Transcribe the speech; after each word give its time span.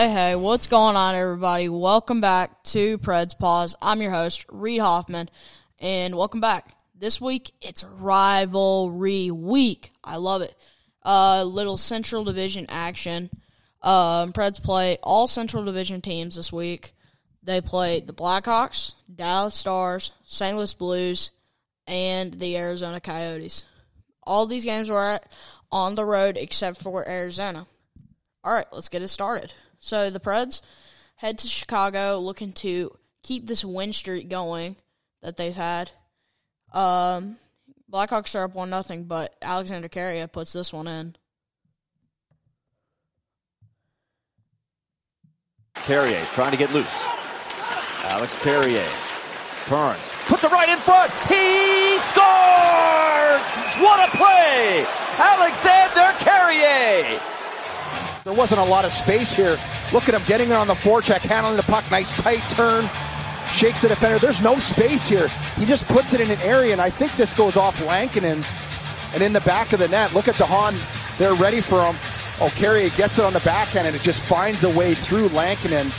Hey, 0.00 0.08
hey, 0.08 0.34
what's 0.34 0.66
going 0.66 0.96
on, 0.96 1.14
everybody? 1.14 1.68
Welcome 1.68 2.22
back 2.22 2.62
to 2.62 2.96
Preds 2.96 3.38
Pause. 3.38 3.76
I'm 3.82 4.00
your 4.00 4.12
host, 4.12 4.46
Reed 4.48 4.80
Hoffman, 4.80 5.28
and 5.78 6.14
welcome 6.14 6.40
back. 6.40 6.74
This 6.98 7.20
week, 7.20 7.52
it's 7.60 7.84
rivalry 7.84 9.30
week. 9.30 9.90
I 10.02 10.16
love 10.16 10.40
it. 10.40 10.54
Uh, 11.04 11.44
little 11.44 11.76
Central 11.76 12.24
Division 12.24 12.64
action. 12.70 13.28
Um, 13.82 14.32
Preds 14.32 14.62
play 14.62 14.96
all 15.02 15.26
Central 15.26 15.66
Division 15.66 16.00
teams 16.00 16.34
this 16.34 16.50
week. 16.50 16.94
They 17.42 17.60
play 17.60 18.00
the 18.00 18.14
Blackhawks, 18.14 18.94
Dallas 19.14 19.54
Stars, 19.54 20.12
St. 20.24 20.56
Louis 20.56 20.72
Blues, 20.72 21.30
and 21.86 22.40
the 22.40 22.56
Arizona 22.56 23.02
Coyotes. 23.02 23.66
All 24.22 24.46
these 24.46 24.64
games 24.64 24.88
were 24.88 25.20
on 25.70 25.94
the 25.94 26.06
road 26.06 26.38
except 26.38 26.80
for 26.80 27.06
Arizona. 27.06 27.66
All 28.42 28.54
right, 28.54 28.66
let's 28.72 28.88
get 28.88 29.02
it 29.02 29.08
started. 29.08 29.52
So 29.80 30.10
the 30.10 30.20
Preds 30.20 30.60
head 31.16 31.38
to 31.38 31.48
Chicago 31.48 32.18
looking 32.18 32.52
to 32.52 32.96
keep 33.22 33.46
this 33.46 33.64
win 33.64 33.92
streak 33.92 34.28
going 34.28 34.76
that 35.22 35.36
they've 35.36 35.54
had. 35.54 35.90
Um, 36.72 37.36
Blackhawks 37.90 38.38
are 38.38 38.44
up 38.44 38.54
one 38.54 38.70
nothing, 38.70 39.04
but 39.04 39.34
Alexander 39.42 39.88
Carrier 39.88 40.26
puts 40.28 40.52
this 40.52 40.72
one 40.72 40.86
in. 40.86 41.16
Carrier 45.74 46.22
trying 46.34 46.52
to 46.52 46.56
get 46.56 46.72
loose. 46.72 46.86
Alex 48.04 48.36
Carrier 48.42 48.86
turns, 49.66 50.00
puts 50.26 50.44
it 50.44 50.52
right 50.52 50.68
in 50.68 50.76
front. 50.76 51.10
He 51.28 51.98
scores! 52.10 53.42
What 53.82 54.06
a 54.06 54.16
play! 54.16 54.86
Alexander 55.18 56.12
Carrier 56.18 57.20
there 58.24 58.34
wasn't 58.34 58.60
a 58.60 58.64
lot 58.64 58.84
of 58.84 58.92
space 58.92 59.32
here. 59.32 59.58
Look 59.92 60.08
at 60.08 60.14
him 60.14 60.22
getting 60.26 60.48
there 60.48 60.58
on 60.58 60.66
the 60.66 60.74
forecheck, 60.74 61.20
handling 61.20 61.56
the 61.56 61.62
puck. 61.62 61.90
Nice 61.90 62.12
tight 62.12 62.42
turn. 62.50 62.88
Shakes 63.52 63.82
the 63.82 63.88
defender. 63.88 64.18
There's 64.18 64.42
no 64.42 64.58
space 64.58 65.06
here. 65.06 65.28
He 65.56 65.64
just 65.64 65.86
puts 65.86 66.14
it 66.14 66.20
in 66.20 66.30
an 66.30 66.40
area, 66.40 66.72
and 66.72 66.80
I 66.80 66.90
think 66.90 67.16
this 67.16 67.34
goes 67.34 67.56
off 67.56 67.80
Lankinen 67.80 68.44
and 69.12 69.22
in 69.22 69.32
the 69.32 69.40
back 69.40 69.72
of 69.72 69.80
the 69.80 69.88
net. 69.88 70.14
Look 70.14 70.28
at 70.28 70.36
DeHaan. 70.36 70.76
They're 71.18 71.34
ready 71.34 71.60
for 71.60 71.82
him. 71.84 71.96
Oh, 72.40 72.50
Carrier 72.54 72.90
gets 72.90 73.18
it 73.18 73.24
on 73.24 73.32
the 73.32 73.40
backhand, 73.40 73.86
and 73.86 73.96
it 73.96 74.02
just 74.02 74.22
finds 74.22 74.64
a 74.64 74.70
way 74.70 74.94
through 74.94 75.28
Lankinen, 75.28 75.90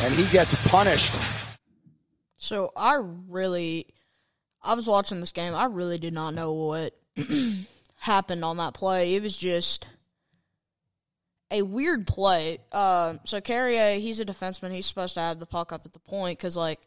and 0.00 0.14
he 0.14 0.26
gets 0.32 0.54
punished. 0.66 1.14
So 2.36 2.72
I 2.76 2.98
really, 3.02 3.86
I 4.62 4.74
was 4.74 4.86
watching 4.86 5.20
this 5.20 5.32
game. 5.32 5.54
I 5.54 5.66
really 5.66 5.98
did 5.98 6.14
not 6.14 6.34
know 6.34 6.52
what 6.52 6.98
happened 7.96 8.44
on 8.44 8.56
that 8.56 8.74
play. 8.74 9.14
It 9.14 9.22
was 9.22 9.36
just 9.36 9.86
a 11.50 11.62
weird 11.62 12.06
play. 12.06 12.58
Uh, 12.72 13.14
so 13.24 13.40
Carrier, 13.40 13.98
he's 13.98 14.20
a 14.20 14.24
defenseman. 14.24 14.72
He's 14.72 14.86
supposed 14.86 15.14
to 15.14 15.20
have 15.20 15.38
the 15.38 15.46
puck 15.46 15.72
up 15.72 15.86
at 15.86 15.92
the 15.92 15.98
point 15.98 16.38
because 16.38 16.56
like 16.56 16.80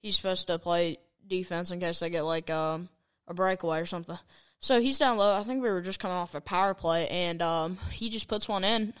he's 0.00 0.16
supposed 0.16 0.46
to 0.46 0.58
play 0.58 0.98
defense 1.26 1.70
in 1.70 1.80
case 1.80 2.00
they 2.00 2.10
get 2.10 2.22
like 2.22 2.50
um, 2.50 2.88
a 3.26 3.34
breakaway 3.34 3.80
or 3.80 3.86
something. 3.86 4.18
So 4.60 4.80
he's 4.80 4.98
down 4.98 5.16
low. 5.16 5.34
I 5.34 5.42
think 5.42 5.62
we 5.62 5.70
were 5.70 5.82
just 5.82 6.00
coming 6.00 6.16
off 6.16 6.34
a 6.34 6.40
power 6.40 6.74
play, 6.74 7.06
and 7.08 7.40
um, 7.42 7.78
he 7.92 8.08
just 8.08 8.26
puts 8.26 8.48
one 8.48 8.64
in. 8.64 8.92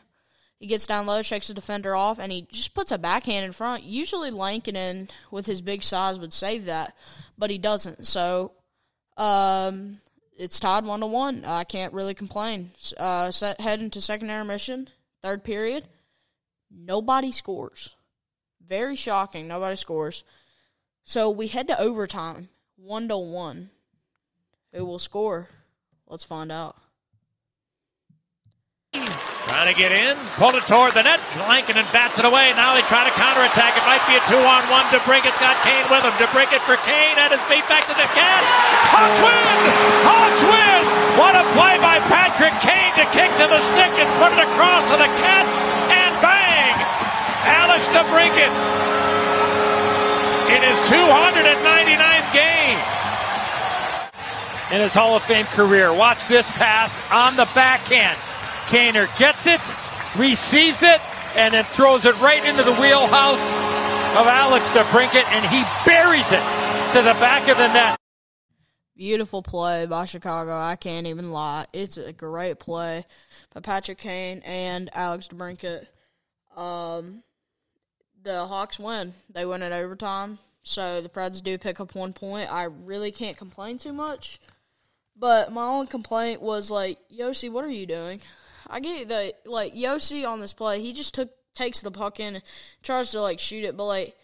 He 0.60 0.66
gets 0.66 0.86
down 0.86 1.06
low, 1.06 1.22
shakes 1.22 1.48
the 1.48 1.54
defender 1.54 1.94
off, 1.94 2.18
and 2.18 2.30
he 2.30 2.46
just 2.50 2.74
puts 2.74 2.92
a 2.92 2.98
backhand 2.98 3.44
in 3.44 3.52
front. 3.52 3.84
Usually 3.84 4.30
Lankinen, 4.30 5.08
with 5.30 5.46
his 5.46 5.60
big 5.60 5.82
size, 5.82 6.18
would 6.18 6.32
save 6.32 6.66
that, 6.66 6.96
but 7.36 7.50
he 7.50 7.58
doesn't. 7.58 8.06
So 8.06 8.52
um, 9.16 9.98
it's 10.38 10.60
tied 10.60 10.84
one 10.84 11.00
to 11.00 11.06
one. 11.06 11.44
I 11.44 11.64
can't 11.64 11.92
really 11.92 12.14
complain. 12.14 12.70
Uh, 12.96 13.30
set, 13.30 13.60
head 13.60 13.80
into 13.80 14.00
second 14.00 14.30
intermission, 14.30 14.88
third 15.20 15.42
period. 15.44 15.86
Nobody 16.70 17.32
scores. 17.32 17.96
Very 18.66 18.96
shocking. 18.96 19.48
Nobody 19.48 19.76
scores. 19.76 20.24
So 21.04 21.28
we 21.30 21.48
head 21.48 21.68
to 21.68 21.80
overtime, 21.80 22.50
one 22.76 23.08
to 23.08 23.18
one. 23.18 23.70
Who 24.72 24.84
will 24.84 24.98
score? 24.98 25.48
Let's 26.06 26.24
find 26.24 26.52
out. 26.52 26.76
Trying 29.48 29.72
to 29.72 29.78
get 29.80 29.96
in, 29.96 30.12
pull 30.36 30.52
it 30.52 30.64
toward 30.68 30.92
the 30.92 31.00
net. 31.00 31.16
Lankinen 31.48 31.88
bats 31.88 32.20
it 32.20 32.28
away. 32.28 32.52
Now 32.52 32.76
they 32.76 32.84
try 32.84 33.08
to 33.08 33.14
counterattack. 33.16 33.80
It 33.80 33.84
might 33.88 34.04
be 34.04 34.12
a 34.12 34.22
two-on-one. 34.28 34.92
DeBrincat's 34.92 35.40
got 35.40 35.56
Kane 35.64 35.88
with 35.88 36.04
him. 36.04 36.12
DeBrincat 36.20 36.60
for 36.68 36.76
Kane 36.84 37.16
at 37.16 37.32
his 37.32 37.40
feet 37.48 37.64
back 37.64 37.88
to 37.88 37.96
the 37.96 38.08
cat. 38.12 38.44
Hawks 38.92 39.20
win! 39.24 39.58
Hawks 40.04 40.42
win! 40.44 40.80
What 41.16 41.32
a 41.32 41.48
play 41.56 41.80
by 41.80 41.96
Patrick 42.12 42.52
Kane 42.60 42.92
to 43.00 43.08
kick 43.16 43.32
to 43.40 43.48
the 43.48 43.60
stick 43.72 43.92
and 43.96 44.08
put 44.20 44.36
it 44.36 44.40
across 44.52 44.84
to 44.92 45.00
the 45.00 45.08
cat. 45.24 45.48
And 45.96 46.12
bang! 46.20 46.76
Alex 47.48 47.88
DeBrincat 47.88 48.52
in 50.52 50.60
his 50.60 50.78
299th 50.92 52.28
game 52.36 52.78
in 54.72 54.80
his 54.84 54.92
Hall 54.92 55.16
of 55.16 55.22
Fame 55.22 55.46
career. 55.46 55.92
Watch 55.92 56.28
this 56.28 56.48
pass 56.56 56.92
on 57.10 57.36
the 57.36 57.48
backhand. 57.54 58.18
Kaner 58.68 59.08
gets 59.18 59.46
it, 59.46 59.60
receives 60.18 60.82
it, 60.82 61.00
and 61.36 61.54
then 61.54 61.64
throws 61.64 62.04
it 62.04 62.20
right 62.20 62.44
into 62.44 62.62
the 62.62 62.74
wheelhouse 62.74 63.42
of 64.14 64.26
Alex 64.26 64.64
DeBrincat, 64.70 65.24
and 65.32 65.44
he 65.46 65.62
buries 65.86 66.30
it 66.32 66.42
to 66.92 67.02
the 67.02 67.14
back 67.18 67.48
of 67.48 67.56
the 67.56 67.72
net. 67.72 67.98
Beautiful 68.94 69.42
play 69.42 69.86
by 69.86 70.04
Chicago. 70.04 70.52
I 70.52 70.76
can't 70.76 71.06
even 71.06 71.30
lie. 71.32 71.66
It's 71.72 71.96
a 71.96 72.12
great 72.12 72.58
play 72.58 73.06
by 73.54 73.60
Patrick 73.60 73.98
Kane 73.98 74.42
and 74.44 74.90
Alex 74.92 75.28
DeBrincat. 75.28 75.86
Um, 76.56 77.22
the 78.22 78.44
Hawks 78.46 78.78
win. 78.78 79.14
They 79.30 79.46
win 79.46 79.62
in 79.62 79.72
overtime. 79.72 80.38
So 80.62 81.00
the 81.00 81.08
Preds 81.08 81.42
do 81.42 81.56
pick 81.56 81.80
up 81.80 81.94
one 81.94 82.12
point. 82.12 82.52
I 82.52 82.64
really 82.64 83.12
can't 83.12 83.36
complain 83.36 83.78
too 83.78 83.92
much. 83.92 84.40
But 85.16 85.52
my 85.52 85.64
only 85.64 85.86
complaint 85.86 86.42
was 86.42 86.70
like, 86.70 86.98
Josi, 87.10 87.50
what 87.50 87.64
are 87.64 87.70
you 87.70 87.86
doing? 87.86 88.20
I 88.68 88.80
get 88.80 89.08
that 89.08 89.46
like 89.46 89.74
Josi 89.74 90.28
on 90.28 90.40
this 90.40 90.52
play, 90.52 90.80
he 90.80 90.92
just 90.92 91.14
took 91.14 91.30
takes 91.54 91.80
the 91.80 91.90
puck 91.90 92.20
in, 92.20 92.42
tries 92.82 93.10
to 93.12 93.20
like 93.20 93.40
shoot 93.40 93.64
it, 93.64 93.76
but 93.76 93.86
like 93.86 94.16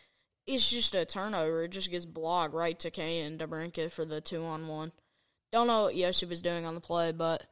it's 0.47 0.71
just 0.71 0.95
a 0.95 1.05
turnover. 1.05 1.65
It 1.65 1.71
just 1.71 1.91
gets 1.91 2.05
blocked 2.05 2.55
right 2.55 2.79
to 2.81 2.91
Kane 2.91 3.27
and 3.27 3.41
DeBrincat 3.41 3.91
for 3.91 4.05
the 4.05 4.21
two 4.21 4.45
on 4.45 4.69
one. 4.69 4.93
Don't 5.53 5.67
know 5.67 5.85
what 5.85 5.95
Josi 5.95 6.29
was 6.29 6.43
doing 6.43 6.67
on 6.67 6.75
the 6.75 6.81
play, 6.81 7.13
but 7.13 7.45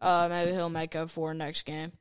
uh, 0.00 0.28
maybe 0.30 0.52
he'll 0.52 0.68
make 0.68 0.94
up 0.94 1.10
for 1.10 1.34
next 1.34 1.62
game. 1.62 1.92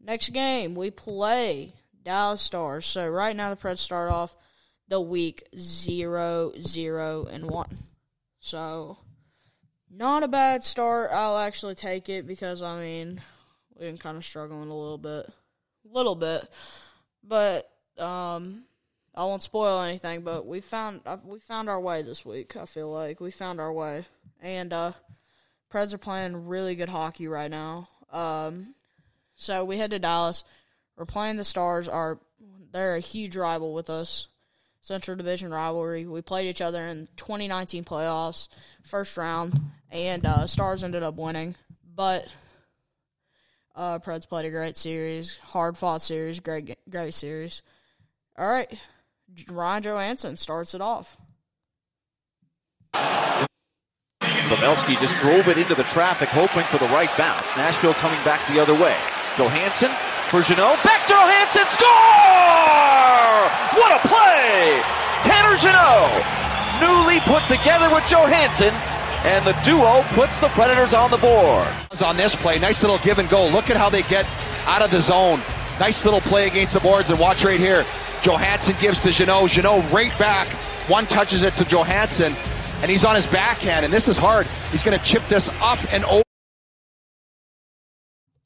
Next 0.00 0.28
game 0.30 0.74
we 0.74 0.90
play 0.90 1.74
Dallas 2.02 2.42
Stars. 2.42 2.86
So 2.86 3.08
right 3.08 3.34
now 3.34 3.50
the 3.50 3.56
Preds 3.56 3.78
start 3.78 4.10
off 4.10 4.36
the 4.86 5.00
week 5.00 5.42
zero, 5.58 6.52
zero, 6.60 7.26
and 7.30 7.50
one. 7.50 7.78
So 8.40 8.98
not 9.90 10.22
a 10.22 10.28
bad 10.28 10.62
start. 10.62 11.10
I'll 11.12 11.38
actually 11.38 11.74
take 11.74 12.08
it 12.08 12.26
because 12.26 12.62
I 12.62 12.80
mean 12.80 13.20
we've 13.78 13.88
been 13.88 13.98
kind 13.98 14.16
of 14.16 14.24
struggling 14.24 14.70
a 14.70 14.76
little 14.76 14.98
bit, 14.98 15.26
a 15.28 15.94
little 15.94 16.14
bit, 16.14 16.46
but 17.22 17.70
um, 17.98 18.64
I 19.14 19.24
won't 19.24 19.42
spoil 19.42 19.80
anything. 19.82 20.22
But 20.22 20.46
we 20.46 20.60
found 20.60 21.02
we 21.24 21.38
found 21.38 21.68
our 21.68 21.80
way 21.80 22.02
this 22.02 22.24
week. 22.24 22.56
I 22.56 22.66
feel 22.66 22.90
like 22.90 23.20
we 23.20 23.30
found 23.30 23.60
our 23.60 23.72
way, 23.72 24.06
and 24.40 24.72
uh, 24.72 24.92
Preds 25.72 25.94
are 25.94 25.98
playing 25.98 26.46
really 26.46 26.74
good 26.74 26.88
hockey 26.88 27.28
right 27.28 27.50
now. 27.50 27.88
Um, 28.12 28.74
so 29.36 29.64
we 29.64 29.78
head 29.78 29.90
to 29.92 29.98
Dallas. 29.98 30.44
We're 30.96 31.06
playing 31.06 31.36
the 31.36 31.44
Stars. 31.44 31.88
Are 31.88 32.18
they're 32.72 32.96
a 32.96 33.00
huge 33.00 33.36
rival 33.36 33.72
with 33.72 33.90
us. 33.90 34.28
Central 34.80 35.16
Division 35.16 35.50
rivalry. 35.50 36.06
We 36.06 36.22
played 36.22 36.48
each 36.48 36.62
other 36.62 36.80
in 36.82 37.08
2019 37.16 37.84
playoffs, 37.84 38.48
first 38.82 39.16
round, 39.18 39.60
and 39.90 40.24
uh, 40.24 40.46
Stars 40.46 40.82
ended 40.82 41.02
up 41.02 41.16
winning. 41.16 41.56
But 41.94 42.26
uh, 43.78 43.98
Preds 44.00 44.28
played 44.28 44.44
a 44.44 44.50
great 44.50 44.76
series, 44.76 45.38
hard 45.38 45.78
fought 45.78 46.02
series, 46.02 46.40
great 46.40 46.76
great 46.90 47.14
series. 47.14 47.62
All 48.36 48.50
right, 48.50 48.78
Ryan 49.48 49.82
Johansen 49.84 50.36
starts 50.36 50.74
it 50.74 50.80
off. 50.80 51.16
Pavelski 54.22 54.98
just 55.00 55.14
drove 55.20 55.46
it 55.48 55.58
into 55.58 55.74
the 55.74 55.84
traffic, 55.84 56.28
hoping 56.30 56.64
for 56.64 56.78
the 56.78 56.88
right 56.88 57.10
bounce. 57.16 57.46
Nashville 57.56 57.94
coming 57.94 58.18
back 58.24 58.40
the 58.52 58.60
other 58.60 58.74
way. 58.74 58.96
Johansen 59.36 59.92
for 60.26 60.42
Jeannot. 60.42 60.82
Back 60.82 61.06
to 61.06 61.14
Johansen. 61.14 61.68
Score! 61.68 63.46
What 63.78 63.92
a 63.94 64.00
play! 64.08 64.82
Tanner 65.22 65.54
Jeannot, 65.60 66.10
newly 66.80 67.20
put 67.20 67.46
together 67.46 67.92
with 67.94 68.04
Johansen, 68.08 68.72
and 69.24 69.44
the 69.46 69.52
duo 69.64 70.02
puts 70.14 70.38
the 70.40 70.48
Predators 70.48 70.94
on 70.94 71.10
the 71.10 71.18
board. 71.18 71.68
On 72.02 72.16
this 72.16 72.34
play, 72.36 72.58
nice 72.58 72.82
little 72.82 72.98
give 72.98 73.18
and 73.18 73.28
go. 73.28 73.48
Look 73.48 73.70
at 73.70 73.76
how 73.76 73.90
they 73.90 74.02
get 74.02 74.26
out 74.66 74.82
of 74.82 74.90
the 74.90 75.00
zone. 75.00 75.42
Nice 75.80 76.04
little 76.04 76.20
play 76.20 76.46
against 76.46 76.74
the 76.74 76.80
boards, 76.80 77.10
and 77.10 77.18
watch 77.18 77.44
right 77.44 77.60
here. 77.60 77.84
Johansen 78.22 78.80
gives 78.80 79.02
to 79.02 79.10
Jeannot. 79.10 79.50
Jeannot 79.50 79.92
right 79.92 80.16
back. 80.18 80.48
One 80.88 81.06
touches 81.06 81.42
it 81.42 81.56
to 81.56 81.64
Johansen, 81.64 82.34
and 82.80 82.90
he's 82.90 83.04
on 83.04 83.14
his 83.14 83.26
backhand, 83.26 83.84
and 83.84 83.92
this 83.92 84.08
is 84.08 84.18
hard. 84.18 84.46
He's 84.70 84.82
going 84.82 84.98
to 84.98 85.04
chip 85.04 85.22
this 85.28 85.50
up 85.60 85.78
and 85.92 86.04
over. 86.04 86.22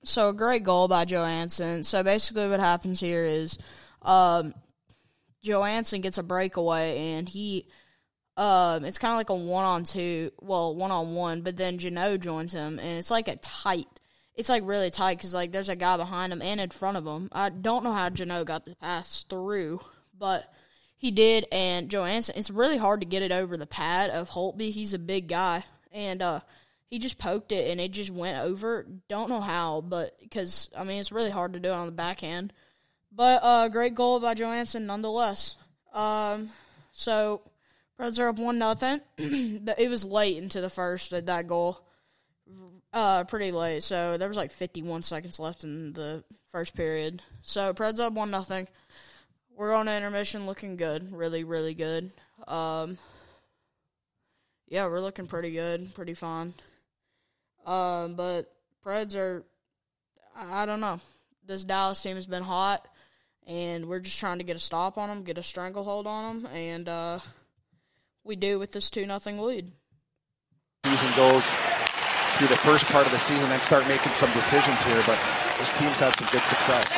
so 0.05 0.29
a 0.29 0.35
great 0.35 0.63
goal 0.63 0.89
by 0.89 1.05
Johansen. 1.05 1.85
So 1.85 2.03
basically, 2.03 2.49
what 2.49 2.61
happens 2.61 3.01
here 3.01 3.25
is, 3.25 3.59
um, 4.03 4.55
Johansen 5.45 6.01
gets 6.03 6.19
a 6.19 6.23
breakaway, 6.23 6.99
and 7.15 7.29
he, 7.29 7.67
um, 8.37 8.85
it's 8.85 8.99
kind 8.99 9.13
of 9.13 9.19
like 9.19 9.31
a 9.31 9.35
one 9.35 9.65
on 9.65 9.85
two, 9.85 10.31
well, 10.41 10.75
one 10.75 10.91
on 10.91 11.15
one, 11.15 11.43
but 11.43 11.57
then 11.57 11.79
Jeannot 11.79 12.21
joins 12.21 12.53
him, 12.53 12.79
and 12.79 12.99
it's 12.99 13.11
like 13.11 13.29
a 13.29 13.37
tight. 13.37 13.89
It's 14.35 14.49
like 14.49 14.63
really 14.65 14.91
tight 14.91 15.19
because 15.19 15.35
like 15.35 15.53
there's 15.53 15.69
a 15.69 15.77
guy 15.77 15.97
behind 15.97 16.33
him 16.33 16.41
and 16.41 16.61
in 16.61 16.71
front 16.71 16.97
of 16.97 17.07
him. 17.07 17.29
I 17.33 17.51
don't 17.51 17.85
know 17.85 17.93
how 17.93 18.09
Jeannot 18.09 18.47
got 18.47 18.65
the 18.65 18.75
pass 18.77 19.25
through, 19.29 19.81
but 20.19 20.51
he 20.97 21.11
did. 21.11 21.47
And 21.53 21.91
Johansen, 21.91 22.37
it's 22.37 22.51
really 22.51 22.79
hard 22.79 23.03
to 23.03 23.07
get 23.07 23.23
it 23.23 23.33
over 23.33 23.57
the 23.57 23.67
pad 23.67 24.09
of 24.09 24.31
Holtby. 24.31 24.71
He's 24.71 24.95
a 24.95 24.99
big 24.99 25.29
guy, 25.29 25.65
and 25.93 26.23
uh, 26.23 26.41
he 26.93 26.99
just 26.99 27.17
poked 27.19 27.53
it 27.53 27.71
and 27.71 27.81
it 27.81 27.91
just 27.91 28.11
went 28.11 28.37
over. 28.37 28.87
Don't 29.09 29.31
know 29.31 29.41
how, 29.41 29.81
but 29.81 30.13
because 30.21 30.71
I 30.77 30.85
mean 30.85 31.01
it's 31.01 31.11
really 31.11 31.31
hard 31.31 31.55
to 31.55 31.59
do 31.59 31.71
it 31.71 31.73
on 31.73 31.87
the 31.87 31.93
backhand. 31.93 32.53
But 33.11 33.41
uh, 33.43 33.69
great 33.71 33.95
goal 33.95 34.21
by 34.21 34.35
Johansen 34.35 34.85
nonetheless. 34.85 35.57
Um, 35.95 36.51
so 36.93 37.41
Preds 37.99 38.19
are 38.19 38.29
up 38.29 38.39
one 38.39 38.59
nothing. 38.59 39.01
it 39.19 39.91
was 39.91 40.05
late 40.05 40.37
into 40.37 40.61
the 40.61 40.71
first 40.71 41.11
that 41.11 41.47
goal. 41.47 41.85
Uh, 42.93 43.25
pretty 43.25 43.53
late. 43.53 43.83
So 43.83 44.19
there 44.19 44.29
was 44.29 44.37
like 44.37 44.51
51 44.51 45.03
seconds 45.03 45.39
left 45.39 45.65
in 45.65 45.93
the 45.95 46.25
first 46.51 46.75
period. 46.75 47.23
So 47.41 47.73
Preds 47.73 48.01
up 48.01 48.13
one 48.13 48.31
nothing. 48.31 48.69
We're 49.57 49.75
on 49.75 49.89
intermission, 49.89 50.47
looking 50.47 50.77
good, 50.77 51.13
really, 51.13 51.45
really 51.45 51.75
good. 51.75 52.11
Um, 52.49 52.99
yeah, 54.69 54.87
we're 54.87 55.01
looking 55.01 55.27
pretty 55.27 55.53
good, 55.53 55.95
pretty 55.95 56.15
fine. 56.15 56.55
Um, 57.67 58.15
but 58.15 58.53
Preds 58.85 59.17
are, 59.17 59.45
I 60.35 60.67
don't 60.67 60.81
know. 60.81 61.01
This 61.47 61.65
Dallas 61.65 62.03
team 62.03 62.17
has 62.17 62.27
been 62.27 62.43
hot, 62.43 62.87
and 63.47 63.87
we're 63.87 64.01
just 64.01 64.19
trying 64.19 64.39
to 64.39 64.45
get 64.45 64.57
a 64.57 64.61
stop 64.61 64.97
on 64.97 65.09
them, 65.09 65.25
get 65.25 65.39
a 65.39 65.43
stranglehold 65.43 66.07
on 66.07 66.43
them, 66.43 66.53
and 66.55 66.89
uh, 66.89 67.19
we 68.25 68.37
do 68.37 68.59
with 68.59 68.73
this 68.73 68.91
two 68.91 69.07
nothing 69.07 69.39
lead. 69.39 69.73
Season 70.85 71.13
goes 71.17 71.45
through 72.37 72.49
the 72.49 72.57
first 72.57 72.85
part 72.87 73.07
of 73.07 73.13
the 73.13 73.19
season, 73.19 73.49
then 73.49 73.61
start 73.61 73.87
making 73.89 74.13
some 74.13 74.33
decisions 74.33 74.83
here. 74.85 75.03
But 75.07 75.19
this 75.59 75.73
team's 75.75 75.99
had 75.99 76.15
some 76.15 76.29
good 76.33 76.45
success. 76.45 76.91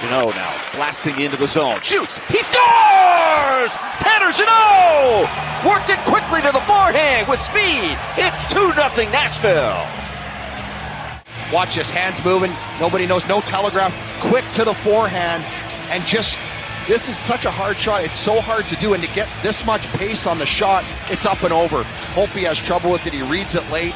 Jeannot 0.00 0.34
now 0.34 0.54
blasting 0.74 1.18
into 1.20 1.36
the 1.36 1.46
zone. 1.46 1.80
Shoots. 1.82 2.18
He 2.28 2.38
scores! 2.38 3.74
Tanner 3.98 4.32
Jeannot! 4.32 5.26
Worked 5.66 5.90
it 5.90 5.98
quickly 6.06 6.40
to 6.42 6.52
the 6.52 6.62
forehand 6.66 7.26
with 7.28 7.40
speed. 7.40 7.98
It's 8.16 8.40
2 8.52 8.72
0 8.72 9.10
Nashville. 9.10 9.86
Watch 11.52 11.74
his 11.74 11.90
hands 11.90 12.22
moving. 12.24 12.52
Nobody 12.78 13.06
knows. 13.06 13.26
No 13.26 13.40
telegraph. 13.40 13.94
Quick 14.20 14.44
to 14.52 14.64
the 14.64 14.74
forehand. 14.74 15.42
And 15.90 16.04
just, 16.04 16.38
this 16.88 17.10
is 17.10 17.16
such 17.16 17.44
a 17.44 17.50
hard 17.50 17.78
shot. 17.78 18.02
It's 18.02 18.18
so 18.18 18.40
hard 18.40 18.66
to 18.68 18.76
do. 18.76 18.94
And 18.94 19.02
to 19.04 19.14
get 19.14 19.28
this 19.42 19.64
much 19.66 19.86
pace 19.88 20.26
on 20.26 20.38
the 20.38 20.46
shot, 20.46 20.84
it's 21.10 21.26
up 21.26 21.42
and 21.42 21.52
over. 21.52 21.82
Hope 21.84 22.30
he 22.30 22.44
has 22.44 22.58
trouble 22.58 22.90
with 22.90 23.06
it. 23.06 23.12
He 23.12 23.22
reads 23.22 23.54
it 23.54 23.70
late. 23.70 23.94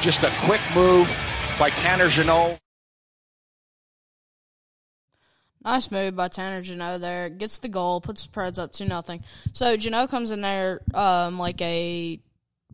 Just 0.00 0.24
a 0.24 0.32
quick 0.40 0.60
move 0.74 1.06
by 1.58 1.68
Tanner 1.70 2.08
Jeannot. 2.08 2.58
Nice 5.62 5.90
move 5.90 6.16
by 6.16 6.28
Tanner 6.28 6.62
Jeannot 6.62 7.02
there. 7.02 7.28
Gets 7.28 7.58
the 7.58 7.68
goal, 7.68 8.00
puts 8.00 8.26
the 8.26 8.32
Preds 8.32 8.58
up 8.58 8.72
2 8.72 8.86
nothing. 8.86 9.22
So 9.52 9.76
Jeannot 9.76 10.08
comes 10.08 10.30
in 10.30 10.40
there 10.40 10.80
um, 10.94 11.38
like 11.38 11.60
a 11.60 12.18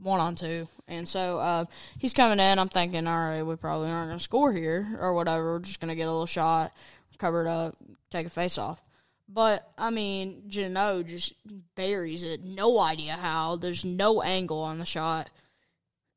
one 0.00 0.20
on 0.20 0.36
two. 0.36 0.68
And 0.86 1.06
so 1.08 1.38
uh, 1.38 1.64
he's 1.98 2.14
coming 2.14 2.38
in. 2.38 2.58
I'm 2.60 2.68
thinking, 2.68 3.08
all 3.08 3.18
right, 3.18 3.42
we 3.42 3.56
probably 3.56 3.90
aren't 3.90 4.08
going 4.08 4.18
to 4.18 4.24
score 4.24 4.52
here 4.52 4.96
or 5.00 5.14
whatever. 5.14 5.54
We're 5.54 5.58
just 5.58 5.80
going 5.80 5.88
to 5.88 5.96
get 5.96 6.04
a 6.04 6.10
little 6.10 6.26
shot, 6.26 6.72
cover 7.18 7.42
it 7.42 7.48
up, 7.48 7.76
take 8.10 8.26
a 8.26 8.30
face 8.30 8.56
off. 8.56 8.80
But, 9.28 9.70
I 9.76 9.90
mean, 9.90 10.44
Jeannot 10.48 11.06
just 11.06 11.34
buries 11.74 12.22
it. 12.22 12.42
No 12.42 12.78
idea 12.78 13.12
how. 13.12 13.56
There's 13.56 13.84
no 13.84 14.22
angle 14.22 14.60
on 14.62 14.78
the 14.78 14.86
shot. 14.86 15.30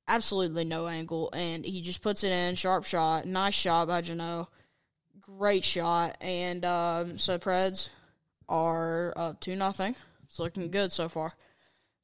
Absolutely 0.07 0.63
no 0.63 0.87
angle. 0.87 1.29
And 1.33 1.65
he 1.65 1.81
just 1.81 2.01
puts 2.01 2.23
it 2.23 2.31
in. 2.31 2.55
Sharp 2.55 2.85
shot. 2.85 3.25
Nice 3.25 3.55
shot 3.55 3.89
by 3.89 4.01
Jeannot 4.01 4.49
great 5.37 5.63
shot. 5.63 6.17
And 6.21 6.63
um, 6.65 7.17
so 7.17 7.37
Preds 7.37 7.89
are 8.49 9.13
up 9.15 9.39
two 9.39 9.55
nothing. 9.55 9.95
It's 10.23 10.39
looking 10.39 10.71
good 10.71 10.91
so 10.91 11.09
far. 11.09 11.33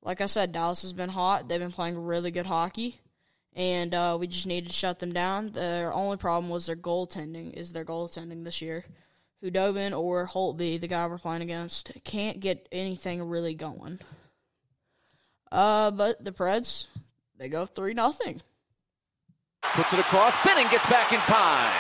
Like 0.02 0.22
I 0.22 0.26
said, 0.26 0.52
Dallas 0.52 0.84
has 0.84 0.94
been 0.94 1.10
hot. 1.10 1.48
They've 1.48 1.60
been 1.60 1.72
playing 1.72 1.98
really 1.98 2.32
good 2.32 2.46
hockey, 2.46 3.02
and 3.56 3.94
uh, 3.94 4.18
we 4.20 4.28
just 4.28 4.48
needed 4.48 4.70
to 4.70 4.76
shut 4.76 5.00
them 5.00 5.12
down. 5.12 5.52
Their 5.52 5.92
only 5.92 6.18
problem 6.18 6.50
was 6.50 6.66
their 6.66 6.76
goaltending. 6.76 7.54
Is 7.54 7.74
their 7.74 7.84
goaltending 7.84 8.44
this 8.44 8.62
year? 8.62 8.86
Khudobin 9.44 9.98
or 9.98 10.26
Holtby, 10.26 10.80
the 10.80 10.88
guy 10.88 11.08
we're 11.08 11.20
playing 11.20 11.44
against, 11.44 11.92
can't 12.04 12.40
get 12.40 12.68
anything 12.72 13.22
really 13.22 13.54
going. 13.54 14.00
Uh, 15.52 15.92
but 15.92 16.24
the 16.24 16.32
Preds, 16.32 16.86
they 17.38 17.48
go 17.48 17.66
three 17.66 17.94
nothing. 17.94 18.42
Puts 19.62 19.94
it 19.94 20.00
across. 20.00 20.34
Benning 20.44 20.68
gets 20.72 20.86
back 20.88 21.14
in 21.14 21.20
time. 21.22 21.74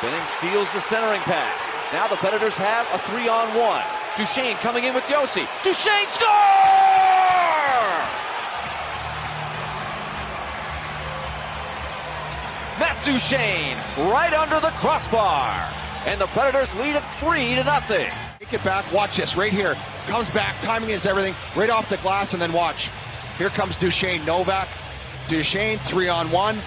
Benning 0.00 0.24
steals 0.24 0.68
the 0.72 0.80
centering 0.80 1.20
pass. 1.22 1.92
Now 1.92 2.08
the 2.08 2.16
Predators 2.16 2.54
have 2.54 2.86
a 2.92 2.98
three 3.10 3.28
on 3.28 3.54
one. 3.54 3.84
Duchene 4.16 4.56
coming 4.56 4.84
in 4.84 4.94
with 4.94 5.04
Josi. 5.04 5.46
Duchene 5.62 6.08
score! 6.08 6.28
Matt 12.80 13.04
Duchene 13.04 13.76
right 14.10 14.32
under 14.32 14.60
the 14.60 14.72
crossbar. 14.78 15.81
And 16.04 16.20
the 16.20 16.26
Predators 16.28 16.74
lead 16.74 16.96
it 16.96 17.04
three 17.16 17.54
to 17.54 17.64
nothing. 17.64 18.10
Take 18.40 18.54
it 18.54 18.64
back. 18.64 18.90
Watch 18.92 19.16
this 19.16 19.36
right 19.36 19.52
here. 19.52 19.74
Comes 20.06 20.28
back. 20.30 20.60
Timing 20.60 20.90
is 20.90 21.06
everything. 21.06 21.34
Right 21.56 21.70
off 21.70 21.88
the 21.88 21.96
glass 21.98 22.32
and 22.32 22.42
then 22.42 22.52
watch. 22.52 22.90
Here 23.38 23.50
comes 23.50 23.78
Duchene 23.78 24.24
Novak. 24.24 24.68
Duchene 25.28 25.78
three 25.78 26.08
on 26.08 26.30
one. 26.30 26.58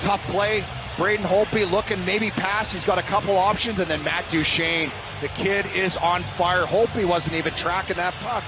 Tough 0.00 0.26
play. 0.28 0.64
Braden 0.96 1.24
Holtby 1.24 1.70
looking 1.70 2.04
maybe 2.04 2.30
pass. 2.30 2.72
He's 2.72 2.84
got 2.84 2.98
a 2.98 3.02
couple 3.02 3.36
options, 3.36 3.78
and 3.78 3.88
then 3.88 4.02
Matt 4.04 4.28
Duchene. 4.30 4.90
The 5.20 5.28
kid 5.28 5.64
is 5.74 5.96
on 5.96 6.22
fire. 6.22 6.64
Holtby 6.64 7.04
wasn't 7.04 7.36
even 7.36 7.52
tracking 7.54 7.96
that 7.96 8.12
puck. 8.14 8.44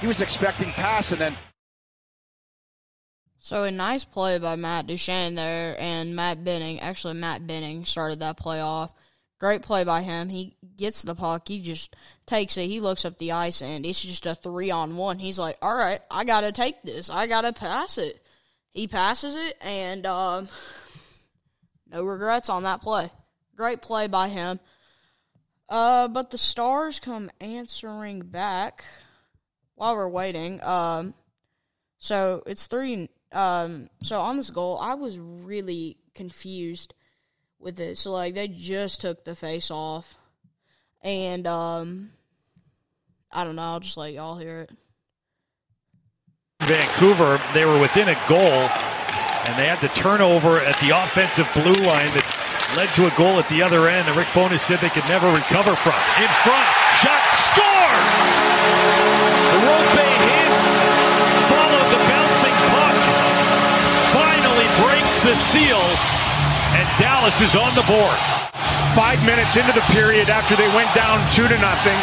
He 0.00 0.06
was 0.06 0.20
expecting 0.20 0.70
pass, 0.72 1.12
and 1.12 1.20
then. 1.20 1.34
So 3.38 3.62
a 3.62 3.70
nice 3.70 4.04
play 4.04 4.38
by 4.38 4.56
Matt 4.56 4.88
Duchene 4.88 5.36
there, 5.36 5.76
and 5.78 6.14
Matt 6.14 6.44
Benning. 6.44 6.80
Actually, 6.80 7.14
Matt 7.14 7.46
Benning 7.46 7.84
started 7.84 8.20
that 8.20 8.36
play 8.36 8.60
off. 8.60 8.92
Great 9.38 9.62
play 9.62 9.84
by 9.84 10.02
him. 10.02 10.30
He 10.30 10.56
gets 10.76 11.02
the 11.02 11.14
puck. 11.14 11.48
He 11.48 11.60
just 11.60 11.94
takes 12.24 12.56
it. 12.56 12.68
He 12.68 12.80
looks 12.80 13.04
up 13.04 13.18
the 13.18 13.32
ice, 13.32 13.60
and 13.60 13.84
it's 13.84 14.02
just 14.02 14.24
a 14.24 14.34
three 14.34 14.70
on 14.70 14.96
one. 14.96 15.18
He's 15.18 15.38
like, 15.38 15.58
"All 15.60 15.76
right, 15.76 16.00
I 16.10 16.24
gotta 16.24 16.52
take 16.52 16.82
this. 16.82 17.10
I 17.10 17.26
gotta 17.26 17.52
pass 17.52 17.98
it." 17.98 18.24
He 18.70 18.88
passes 18.88 19.36
it, 19.36 19.56
and 19.60 20.06
um, 20.06 20.48
no 21.90 22.04
regrets 22.04 22.48
on 22.48 22.62
that 22.62 22.80
play. 22.80 23.10
Great 23.56 23.82
play 23.82 24.06
by 24.06 24.28
him. 24.28 24.58
Uh, 25.68 26.08
but 26.08 26.30
the 26.30 26.38
Stars 26.38 27.00
come 27.00 27.30
answering 27.40 28.20
back 28.20 28.84
while 29.74 29.96
we're 29.96 30.08
waiting. 30.08 30.62
Um, 30.62 31.14
so 31.98 32.42
it's 32.46 32.66
three. 32.66 33.08
Um, 33.32 33.90
so 34.02 34.20
on 34.20 34.36
this 34.36 34.50
goal, 34.50 34.78
I 34.78 34.94
was 34.94 35.18
really 35.18 35.98
confused 36.14 36.94
with 37.58 37.80
it. 37.80 37.98
So 37.98 38.12
like 38.12 38.34
they 38.34 38.48
just 38.48 39.00
took 39.00 39.24
the 39.24 39.34
face 39.34 39.70
off, 39.70 40.14
and 41.02 41.46
um, 41.46 42.10
I 43.32 43.44
don't 43.44 43.56
know. 43.56 43.62
I'll 43.62 43.80
just 43.80 43.96
let 43.96 44.12
y'all 44.12 44.38
hear 44.38 44.60
it. 44.60 44.70
Vancouver, 46.60 47.40
they 47.52 47.64
were 47.64 47.80
within 47.80 48.08
a 48.08 48.18
goal 48.28 48.68
and 49.46 49.54
they 49.54 49.70
had 49.70 49.78
the 49.78 49.92
turnover 49.94 50.58
at 50.58 50.74
the 50.82 50.90
offensive 50.90 51.46
blue 51.54 51.78
line 51.86 52.10
that 52.18 52.26
led 52.74 52.90
to 52.98 53.06
a 53.06 53.12
goal 53.14 53.38
at 53.38 53.46
the 53.46 53.62
other 53.62 53.86
end 53.86 54.02
that 54.10 54.18
Rick 54.18 54.26
Bowness 54.34 54.58
said 54.58 54.82
they 54.82 54.90
could 54.90 55.06
never 55.06 55.30
recover 55.30 55.70
from. 55.78 55.94
In 56.18 56.30
front, 56.42 56.66
shot, 56.98 57.22
score! 57.46 57.94
The 59.54 59.58
Roope 59.62 60.06
Hintz, 60.18 60.66
followed 61.46 61.88
the 61.94 62.00
bouncing 62.10 62.58
puck, 62.74 62.98
finally 64.18 64.68
breaks 64.82 65.14
the 65.22 65.38
seal, 65.38 65.84
Dallas 66.98 67.36
is 67.44 67.52
on 67.52 67.74
the 67.76 67.84
board. 67.84 68.16
Five 68.96 69.20
minutes 69.28 69.60
into 69.60 69.72
the 69.76 69.84
period 69.92 70.32
after 70.32 70.56
they 70.56 70.68
went 70.72 70.88
down 70.96 71.20
two 71.36 71.44
to 71.44 71.58
nothing. 71.60 71.98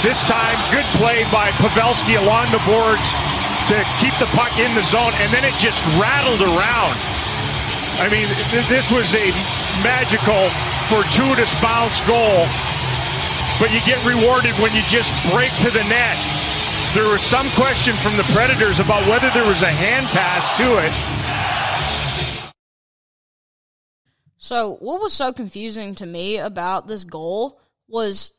This 0.00 0.16
time, 0.24 0.56
good 0.72 0.88
play 0.96 1.28
by 1.28 1.52
Pavelski 1.60 2.16
along 2.16 2.48
the 2.48 2.60
boards 2.64 3.04
to 3.68 3.76
keep 4.00 4.16
the 4.16 4.28
puck 4.32 4.52
in 4.56 4.72
the 4.72 4.84
zone, 4.88 5.12
and 5.20 5.28
then 5.28 5.44
it 5.44 5.52
just 5.60 5.84
rattled 6.00 6.40
around. 6.40 6.96
I 8.00 8.08
mean, 8.08 8.28
th- 8.48 8.68
this 8.68 8.88
was 8.88 9.12
a 9.12 9.28
magical, 9.84 10.48
fortuitous 10.88 11.52
bounce 11.60 12.00
goal, 12.08 12.48
but 13.60 13.72
you 13.72 13.80
get 13.84 14.00
rewarded 14.08 14.56
when 14.60 14.72
you 14.72 14.80
just 14.88 15.12
break 15.32 15.52
to 15.64 15.70
the 15.72 15.84
net. 15.84 16.16
There 16.96 17.08
was 17.12 17.20
some 17.20 17.48
question 17.60 17.92
from 18.00 18.16
the 18.16 18.24
Predators 18.32 18.80
about 18.80 19.04
whether 19.08 19.28
there 19.36 19.44
was 19.44 19.60
a 19.60 19.72
hand 19.72 20.06
pass 20.16 20.48
to 20.56 20.80
it. 20.80 20.96
So 24.44 24.76
what 24.80 25.00
was 25.00 25.14
so 25.14 25.32
confusing 25.32 25.94
to 25.94 26.04
me 26.04 26.36
about 26.36 26.86
this 26.86 27.04
goal 27.04 27.58
was 27.88 28.34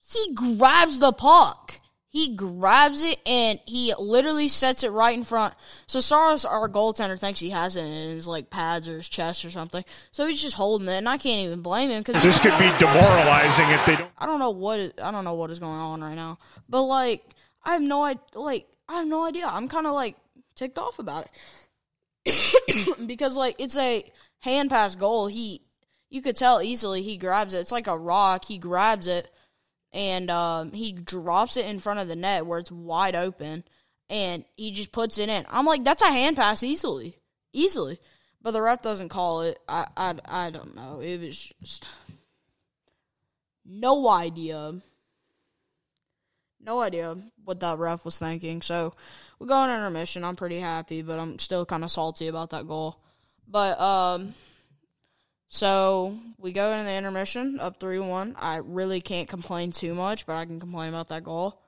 he 0.00 0.32
grabs 0.32 0.98
the 0.98 1.12
puck. 1.12 1.78
He 2.08 2.34
grabs 2.34 3.02
it 3.02 3.18
and 3.26 3.60
he 3.66 3.92
literally 3.98 4.48
sets 4.48 4.82
it 4.82 4.92
right 4.92 5.14
in 5.14 5.24
front. 5.24 5.52
So 5.86 6.00
Stars, 6.00 6.46
our 6.46 6.70
goaltender, 6.70 7.18
thinks 7.18 7.38
he 7.38 7.50
has 7.50 7.76
it 7.76 7.84
in 7.84 8.16
his 8.16 8.26
like 8.26 8.48
pads 8.48 8.88
or 8.88 8.96
his 8.96 9.10
chest 9.10 9.44
or 9.44 9.50
something. 9.50 9.84
So 10.10 10.26
he's 10.26 10.40
just 10.40 10.56
holding 10.56 10.88
it, 10.88 10.92
and 10.92 11.08
I 11.08 11.18
can't 11.18 11.44
even 11.44 11.60
blame 11.60 11.90
him 11.90 12.00
because 12.02 12.22
This 12.22 12.40
could 12.40 12.58
be 12.58 12.72
demoralizing 12.78 13.68
if 13.68 13.84
they 13.84 13.96
don't. 13.96 14.10
I 14.16 14.24
don't 14.24 14.38
know 14.38 14.52
what 14.52 14.80
is, 14.80 14.92
I 15.02 15.10
don't 15.10 15.24
know 15.24 15.34
what 15.34 15.50
is 15.50 15.58
going 15.58 15.78
on 15.78 16.02
right 16.02 16.14
now. 16.14 16.38
But 16.66 16.84
like 16.84 17.22
I 17.62 17.74
have 17.74 17.82
no 17.82 18.04
idea. 18.04 18.22
Like 18.36 18.66
I 18.88 18.94
have 18.94 19.06
no 19.06 19.26
idea. 19.26 19.46
I'm 19.46 19.68
kind 19.68 19.86
of 19.86 19.92
like 19.92 20.16
ticked 20.54 20.78
off 20.78 20.98
about 20.98 21.28
it 22.24 22.96
because 23.06 23.36
like 23.36 23.56
it's 23.58 23.76
a 23.76 24.02
hand 24.42 24.70
pass 24.70 24.94
goal. 24.94 25.26
He 25.26 25.62
you 26.10 26.22
could 26.22 26.36
tell 26.36 26.62
easily 26.62 27.02
he 27.02 27.16
grabs 27.16 27.54
it. 27.54 27.58
It's 27.58 27.72
like 27.72 27.86
a 27.86 27.98
rock. 27.98 28.44
He 28.44 28.58
grabs 28.58 29.06
it 29.06 29.28
and 29.92 30.30
um, 30.30 30.72
he 30.72 30.92
drops 30.92 31.56
it 31.56 31.66
in 31.66 31.78
front 31.78 32.00
of 32.00 32.08
the 32.08 32.16
net 32.16 32.46
where 32.46 32.58
it's 32.58 32.72
wide 32.72 33.14
open, 33.14 33.64
and 34.08 34.44
he 34.56 34.70
just 34.70 34.92
puts 34.92 35.18
it 35.18 35.28
in. 35.28 35.44
I'm 35.50 35.66
like, 35.66 35.84
that's 35.84 36.02
a 36.02 36.10
hand 36.10 36.36
pass 36.36 36.62
easily, 36.62 37.18
easily. 37.52 37.98
But 38.40 38.52
the 38.52 38.62
ref 38.62 38.82
doesn't 38.82 39.10
call 39.10 39.42
it. 39.42 39.58
I 39.68 39.86
I, 39.96 40.14
I 40.24 40.50
don't 40.50 40.74
know. 40.74 41.00
It 41.00 41.20
was 41.20 41.52
just 41.60 41.86
no 43.64 44.08
idea. 44.08 44.74
No 46.64 46.80
idea 46.80 47.16
what 47.44 47.60
that 47.60 47.78
ref 47.78 48.04
was 48.04 48.18
thinking. 48.18 48.62
So 48.62 48.94
we 49.38 49.46
go 49.46 49.54
on 49.54 49.70
intermission. 49.70 50.24
I'm 50.24 50.36
pretty 50.36 50.60
happy, 50.60 51.02
but 51.02 51.18
I'm 51.18 51.38
still 51.38 51.66
kind 51.66 51.84
of 51.84 51.90
salty 51.90 52.28
about 52.28 52.50
that 52.50 52.68
goal. 52.68 53.01
But 53.52 53.78
um, 53.78 54.34
so 55.48 56.18
we 56.38 56.52
go 56.52 56.72
into 56.72 56.84
the 56.84 56.94
intermission 56.94 57.60
up 57.60 57.78
three 57.78 57.96
to 57.96 58.02
one. 58.02 58.34
I 58.40 58.56
really 58.56 59.02
can't 59.02 59.28
complain 59.28 59.70
too 59.70 59.94
much, 59.94 60.24
but 60.24 60.36
I 60.36 60.46
can 60.46 60.58
complain 60.58 60.88
about 60.88 61.10
that 61.10 61.22
goal. 61.22 61.60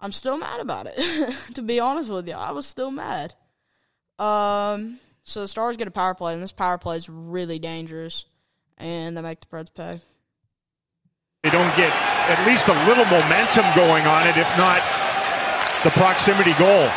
I'm 0.00 0.12
still 0.12 0.38
mad 0.38 0.60
about 0.60 0.88
it. 0.88 1.34
to 1.54 1.62
be 1.62 1.78
honest 1.78 2.08
with 2.08 2.26
you, 2.26 2.32
I 2.32 2.52
was 2.52 2.66
still 2.66 2.90
mad. 2.90 3.34
Um, 4.18 4.98
so 5.22 5.42
the 5.42 5.48
Stars 5.48 5.76
get 5.76 5.88
a 5.88 5.90
power 5.90 6.14
play, 6.14 6.32
and 6.32 6.42
this 6.42 6.52
power 6.52 6.78
play 6.78 6.96
is 6.96 7.10
really 7.10 7.58
dangerous, 7.58 8.24
and 8.78 9.14
they 9.14 9.20
make 9.20 9.40
the 9.40 9.46
Preds 9.46 9.72
pay. 9.72 10.00
They 11.42 11.50
don't 11.50 11.76
get 11.76 11.92
at 11.92 12.46
least 12.46 12.68
a 12.68 12.86
little 12.86 13.04
momentum 13.04 13.66
going 13.76 14.06
on 14.06 14.26
it, 14.26 14.38
if 14.38 14.48
not 14.56 14.80
the 15.84 15.90
proximity 15.90 16.54
goal. 16.54 16.88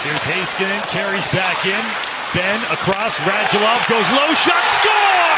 Here's 0.00 0.24
Heiskanen, 0.24 0.82
carries 0.88 1.26
back 1.32 1.66
in. 1.66 2.09
Benn 2.30 2.62
across, 2.70 3.18
Radulov 3.26 3.90
goes 3.90 4.06
low 4.14 4.30
shot, 4.38 4.62
score! 4.78 5.34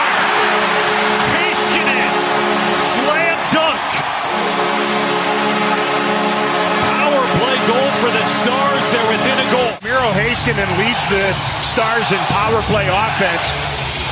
Heiskanen, 1.33 2.13
slam 3.01 3.39
dunk. 3.49 3.81
Power 6.93 7.23
play 7.41 7.59
goal 7.65 7.89
for 7.97 8.13
the 8.13 8.25
Stars. 8.37 8.85
They're 8.93 9.09
within 9.09 9.37
a 9.41 9.49
goal. 9.49 9.73
Miro 9.81 10.05
Heiskanen 10.13 10.69
leads 10.77 11.01
the 11.09 11.25
Stars 11.65 12.13
in 12.13 12.21
power 12.29 12.61
play 12.69 12.85
offense. 12.93 13.49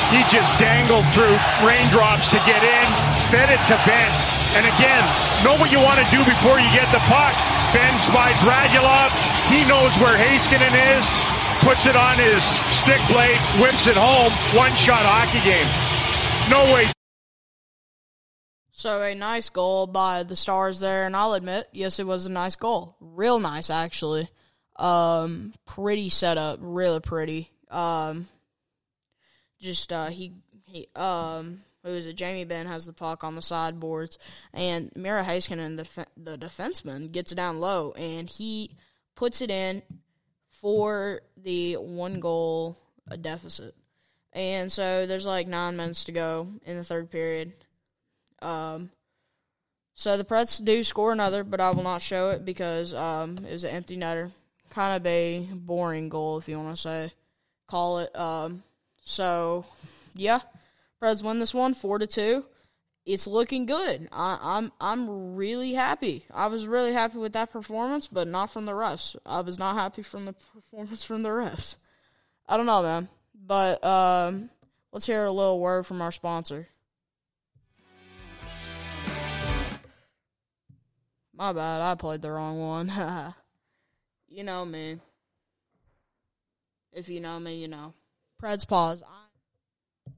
He 0.09 0.25
just 0.33 0.49
dangled 0.57 1.05
through 1.13 1.37
raindrops 1.61 2.33
to 2.33 2.41
get 2.49 2.65
in, 2.65 2.87
fed 3.29 3.53
it 3.53 3.61
to 3.69 3.77
Benn. 3.85 4.13
And 4.57 4.65
again, 4.65 5.05
know 5.45 5.53
what 5.61 5.69
you 5.69 5.85
want 5.85 6.01
to 6.01 6.09
do 6.09 6.25
before 6.25 6.57
you 6.57 6.71
get 6.73 6.89
the 6.97 7.03
puck. 7.13 7.37
Benn 7.77 7.93
spies 8.01 8.41
Radulov. 8.41 9.13
He 9.53 9.69
knows 9.69 9.93
where 10.01 10.17
Heiskanen 10.17 10.73
is, 10.97 11.07
puts 11.61 11.87
it 11.87 11.97
on 11.97 12.17
his 12.17 12.43
stick 12.43 13.01
blade, 13.09 13.37
whips 13.61 13.87
it 13.87 13.97
home. 13.97 14.33
One 14.57 14.75
shot 14.75 15.03
hockey 15.03 15.41
game. 15.45 16.51
No 16.51 16.75
way. 16.75 16.87
So 18.73 19.03
a 19.03 19.15
nice 19.15 19.51
goal 19.51 19.87
by 19.87 20.23
the 20.23 20.37
Stars 20.37 20.81
there, 20.81 21.05
and 21.05 21.15
I'll 21.15 21.35
admit, 21.35 21.69
yes, 21.73 21.99
it 21.99 22.07
was 22.07 22.25
a 22.25 22.33
nice 22.33 22.57
goal. 22.57 22.97
Real 22.99 23.39
nice, 23.39 23.69
actually. 23.69 24.29
Um, 24.77 25.53
pretty 25.67 26.09
setup, 26.09 26.59
really 26.63 27.01
pretty. 27.01 27.51
Um, 27.71 28.27
just 29.61 29.93
uh, 29.93 30.07
he 30.07 30.33
he 30.65 30.89
um, 30.97 31.61
who 31.85 31.91
is 31.91 32.07
it? 32.07 32.17
Jamie 32.17 32.47
Benn 32.47 32.67
has 32.67 32.87
the 32.87 32.95
puck 32.95 33.23
on 33.23 33.35
the 33.35 33.43
sideboards, 33.43 34.19
and 34.55 34.91
Mira 34.97 35.25
Heiskanen, 35.25 35.77
the 35.77 35.83
def- 35.83 36.07
the 36.17 36.39
defenseman, 36.39 37.13
gets 37.13 37.33
it 37.33 37.37
down 37.37 37.61
low, 37.61 37.93
and 37.93 38.31
he 38.31 38.71
puts 39.15 39.43
it 39.43 39.51
in 39.51 39.83
for 40.61 41.23
the 41.37 41.75
one 41.75 42.21
goal 42.21 42.77
deficit. 43.21 43.75
And 44.33 44.71
so 44.71 45.07
there's 45.07 45.27
like 45.27 45.49
nine 45.49 45.77
minutes 45.77 46.05
to 46.05 46.13
go 46.13 46.49
in 46.65 46.77
the 46.77 46.85
third 46.85 47.11
period. 47.11 47.53
Um, 48.43 48.91
so 49.95 50.17
the 50.17 50.25
Preds 50.25 50.65
do 50.65 50.83
score 50.85 51.13
another, 51.13 51.45
but 51.45 51.61
I 51.61 51.71
will 51.71 51.83
not 51.83 52.03
show 52.03 52.31
it 52.31 52.45
because 52.45 52.95
um, 52.95 53.39
it 53.39 53.53
was 53.53 53.65
an 53.65 53.71
empty 53.71 53.97
netter. 53.97 54.31
Kind 54.71 54.97
of 54.97 55.07
a 55.07 55.49
boring 55.53 56.09
goal, 56.09 56.39
if 56.39 56.49
you 56.49 56.57
want 56.57 56.77
to 56.77 56.81
say, 56.81 57.13
call 57.67 57.99
it. 57.99 58.15
Um, 58.17 58.63
so 59.05 59.65
yeah, 60.15 60.41
Preds 61.03 61.25
win 61.25 61.41
this 61.41 61.53
one 61.53 61.75
four 61.75 61.99
to 61.99 62.07
two. 62.07 62.45
It's 63.07 63.27
looking 63.27 63.67
good. 63.67 64.09
I, 64.13 64.39
I'm 64.41 64.73
I'm 64.81 65.35
really 65.35 65.73
happy. 65.73 66.27
I 66.33 66.47
was 66.49 66.67
really 66.67 66.93
happy 66.93 67.19
with 67.19 67.33
that 67.33 67.51
performance, 67.51 68.07
but 68.07 68.29
not 68.29 68.51
from 68.51 68.67
the 68.67 68.73
refs. 68.73 69.17
I 69.25 69.41
was 69.41 69.59
not 69.59 69.75
happy 69.75 70.03
from 70.03 70.27
the 70.27 70.35
performance 70.55 71.03
from 71.03 71.23
the 71.23 71.31
refs. 71.31 71.77
I 72.47 72.57
don't 72.57 72.67
know, 72.67 72.83
man. 72.83 73.09
But 73.35 73.83
um, 73.85 74.51
let's 74.93 75.07
hear 75.07 75.25
a 75.25 75.33
little 75.33 75.61
word 75.61 75.87
from 75.87 76.03
our 76.03 76.13
sponsor. 76.13 76.69
My 81.33 81.55
bad, 81.55 81.81
I 81.81 81.95
played 81.95 82.21
the 82.21 82.31
wrong 82.31 82.61
one. 82.61 82.93
you 84.29 84.45
know 84.45 84.65
me. 84.67 84.99
If 86.93 87.09
you 87.09 87.21
know 87.21 87.41
me, 87.41 87.57
you 87.57 87.69
know. 87.69 87.95
Pred's 88.39 88.67
pause. 88.67 89.03
I, 89.03 90.11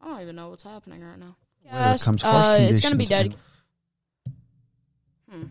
I 0.00 0.08
don't 0.08 0.22
even 0.22 0.36
know 0.36 0.48
what's 0.48 0.62
happening 0.62 1.02
right 1.02 1.18
now. 1.18 1.36
Weather 1.64 1.78
Yes, 1.78 2.04
comes 2.04 2.24
uh, 2.24 2.56
it's 2.60 2.80
gonna 2.80 2.96
be 2.96 3.06
dead. 3.06 3.36
Hmm. 5.30 5.44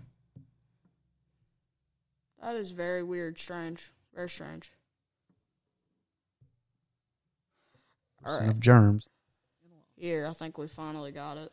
That 2.41 2.55
is 2.55 2.71
very 2.71 3.03
weird, 3.03 3.39
strange, 3.39 3.91
very 4.13 4.29
strange. 4.29 4.71
All 8.25 8.35
and 8.35 8.47
right, 8.47 8.51
of 8.51 8.59
germs. 8.59 9.07
here 9.95 10.27
I 10.27 10.33
think 10.33 10.57
we 10.57 10.67
finally 10.67 11.11
got 11.11 11.37
it. 11.37 11.51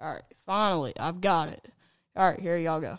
All 0.00 0.12
right, 0.12 0.22
finally 0.44 0.92
I've 0.98 1.20
got 1.20 1.48
it. 1.48 1.68
All 2.14 2.30
right, 2.30 2.40
here 2.40 2.56
y'all 2.56 2.80
go. 2.80 2.98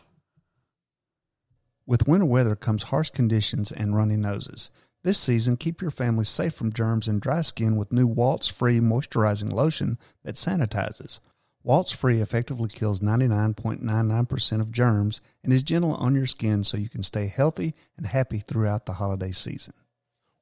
With 1.87 2.07
winter 2.07 2.25
weather 2.25 2.55
comes 2.55 2.83
harsh 2.83 3.11
conditions 3.11 3.71
and 3.71 3.95
runny 3.95 4.17
noses. 4.17 4.71
This 5.03 5.17
season, 5.17 5.57
keep 5.57 5.81
your 5.81 5.91
family 5.91 6.25
safe 6.25 6.53
from 6.53 6.73
germs 6.73 7.07
and 7.07 7.21
dry 7.21 7.41
skin 7.41 7.77
with 7.77 7.93
new 7.93 8.07
Waltz 8.07 8.47
Free 8.47 8.79
moisturizing 8.79 9.51
lotion 9.51 9.97
that 10.23 10.35
sanitizes. 10.35 11.19
Waltz 11.63 11.91
Free 11.91 12.21
effectively 12.21 12.69
kills 12.69 13.01
99.99% 13.01 14.61
of 14.61 14.71
germs 14.71 15.19
and 15.43 15.51
is 15.51 15.63
gentle 15.63 15.93
on 15.93 16.15
your 16.15 16.25
skin 16.25 16.63
so 16.63 16.77
you 16.77 16.87
can 16.89 17.03
stay 17.03 17.27
healthy 17.27 17.75
and 17.97 18.07
happy 18.07 18.39
throughout 18.39 18.85
the 18.85 18.93
holiday 18.93 19.31
season. 19.31 19.73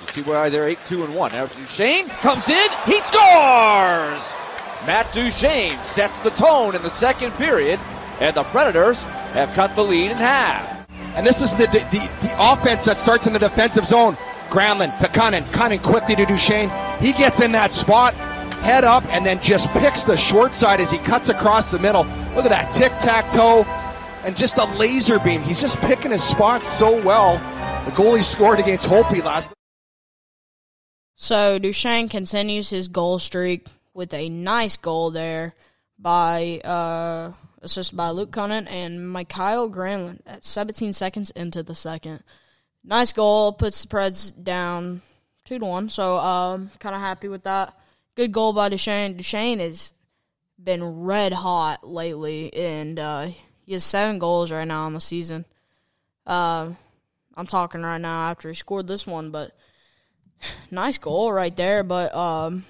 You 0.00 0.06
see 0.08 0.22
why 0.22 0.48
they're 0.48 0.68
8 0.68 0.78
2 0.86 1.04
and 1.04 1.14
1. 1.14 1.32
Now 1.32 1.46
Duchene 1.46 2.08
comes 2.08 2.48
in, 2.48 2.68
he 2.86 2.98
scores! 3.00 4.32
Matt 4.86 5.12
Duchene 5.12 5.80
sets 5.82 6.22
the 6.22 6.30
tone 6.30 6.74
in 6.76 6.82
the 6.82 6.90
second 6.90 7.32
period, 7.32 7.80
and 8.20 8.34
the 8.34 8.44
Predators 8.44 9.02
have 9.34 9.52
cut 9.54 9.74
the 9.74 9.82
lead 9.82 10.10
in 10.10 10.16
half. 10.16 10.86
And 11.14 11.26
this 11.26 11.40
is 11.40 11.52
the, 11.52 11.66
the, 11.66 11.80
the, 11.90 12.26
the 12.26 12.34
offense 12.38 12.84
that 12.84 12.98
starts 12.98 13.26
in 13.26 13.32
the 13.32 13.38
defensive 13.38 13.86
zone. 13.86 14.16
Granlund 14.50 14.98
to 14.98 15.08
Kunin, 15.08 15.42
Kunin 15.52 15.82
quickly 15.82 16.16
to 16.16 16.24
Duchene. 16.24 16.70
He 17.00 17.12
gets 17.12 17.40
in 17.40 17.52
that 17.52 17.72
spot, 17.72 18.14
head 18.14 18.84
up, 18.84 19.04
and 19.06 19.26
then 19.26 19.40
just 19.40 19.68
picks 19.70 20.04
the 20.04 20.16
short 20.16 20.54
side 20.54 20.80
as 20.80 20.90
he 20.90 20.98
cuts 20.98 21.28
across 21.28 21.70
the 21.70 21.78
middle. 21.78 22.04
Look 22.34 22.44
at 22.44 22.50
that 22.50 22.72
tic 22.72 22.92
tac 23.00 23.30
toe 23.32 23.64
and 24.24 24.36
just 24.36 24.56
a 24.56 24.64
laser 24.76 25.18
beam. 25.18 25.42
He's 25.42 25.60
just 25.60 25.76
picking 25.78 26.10
his 26.10 26.22
spots 26.22 26.68
so 26.68 27.02
well. 27.02 27.34
The 27.84 27.92
goalie 27.92 28.24
scored 28.24 28.58
against 28.58 28.88
Holtby 28.88 29.22
last. 29.22 29.50
So 31.16 31.58
Duchene 31.58 32.08
continues 32.08 32.70
his 32.70 32.88
goal 32.88 33.18
streak 33.18 33.66
with 33.92 34.14
a 34.14 34.28
nice 34.28 34.76
goal 34.76 35.10
there 35.10 35.54
by 35.98 36.60
uh, 36.64 37.32
assisted 37.62 37.96
by 37.96 38.10
Luke 38.10 38.30
Kunin 38.30 38.66
and 38.70 39.12
Mikael 39.12 39.70
Granlund 39.70 40.20
at 40.26 40.44
17 40.44 40.92
seconds 40.92 41.30
into 41.32 41.62
the 41.62 41.74
second. 41.74 42.22
Nice 42.84 43.12
goal, 43.12 43.52
puts 43.52 43.82
the 43.82 43.88
Preds 43.88 44.32
down 44.42 45.02
two 45.44 45.58
to 45.58 45.64
one. 45.64 45.88
So 45.88 46.16
um, 46.16 46.70
kind 46.78 46.94
of 46.94 47.00
happy 47.00 47.28
with 47.28 47.44
that. 47.44 47.74
Good 48.14 48.32
goal 48.32 48.52
by 48.52 48.68
Duchene. 48.68 49.16
Duchene 49.16 49.60
has 49.60 49.92
been 50.62 51.02
red 51.02 51.32
hot 51.32 51.86
lately, 51.86 52.52
and 52.52 52.98
uh, 52.98 53.28
he 53.64 53.72
has 53.72 53.84
seven 53.84 54.18
goals 54.18 54.50
right 54.50 54.66
now 54.66 54.84
on 54.84 54.94
the 54.94 55.00
season. 55.00 55.44
Uh, 56.26 56.70
I'm 57.36 57.46
talking 57.46 57.82
right 57.82 58.00
now 58.00 58.30
after 58.30 58.48
he 58.48 58.54
scored 58.54 58.86
this 58.86 59.06
one, 59.06 59.30
but 59.30 59.52
nice 60.70 60.98
goal 60.98 61.32
right 61.32 61.56
there. 61.56 61.82
But 61.82 62.14
um, 62.14 62.64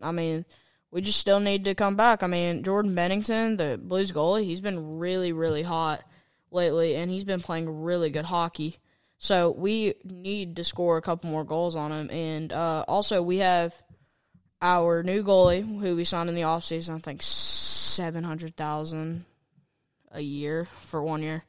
I 0.00 0.12
mean, 0.12 0.44
we 0.90 1.00
just 1.00 1.18
still 1.18 1.40
need 1.40 1.64
to 1.64 1.74
come 1.74 1.96
back. 1.96 2.22
I 2.22 2.26
mean, 2.26 2.62
Jordan 2.62 2.94
Binnington, 2.94 3.58
the 3.58 3.78
Blues 3.82 4.12
goalie, 4.12 4.44
he's 4.44 4.60
been 4.60 4.98
really, 4.98 5.32
really 5.32 5.62
hot 5.62 6.02
lately, 6.50 6.96
and 6.96 7.10
he's 7.10 7.24
been 7.24 7.40
playing 7.40 7.82
really 7.82 8.10
good 8.10 8.24
hockey. 8.24 8.78
So 9.18 9.50
we 9.50 9.94
need 10.04 10.56
to 10.56 10.64
score 10.64 10.96
a 10.96 11.02
couple 11.02 11.28
more 11.28 11.44
goals 11.44 11.74
on 11.74 11.92
him. 11.92 12.10
And 12.10 12.52
uh, 12.52 12.84
also, 12.86 13.20
we 13.20 13.38
have 13.38 13.74
our 14.62 15.02
new 15.02 15.22
goalie, 15.22 15.62
who 15.80 15.96
we 15.96 16.04
signed 16.04 16.28
in 16.28 16.34
the 16.34 16.42
offseason, 16.42 16.96
I 16.96 16.98
think 16.98 17.22
seven 17.22 18.24
hundred 18.24 18.56
thousand 18.56 19.24
a 20.12 20.20
year 20.20 20.68
for 20.86 21.02
one 21.02 21.22
year. 21.22 21.44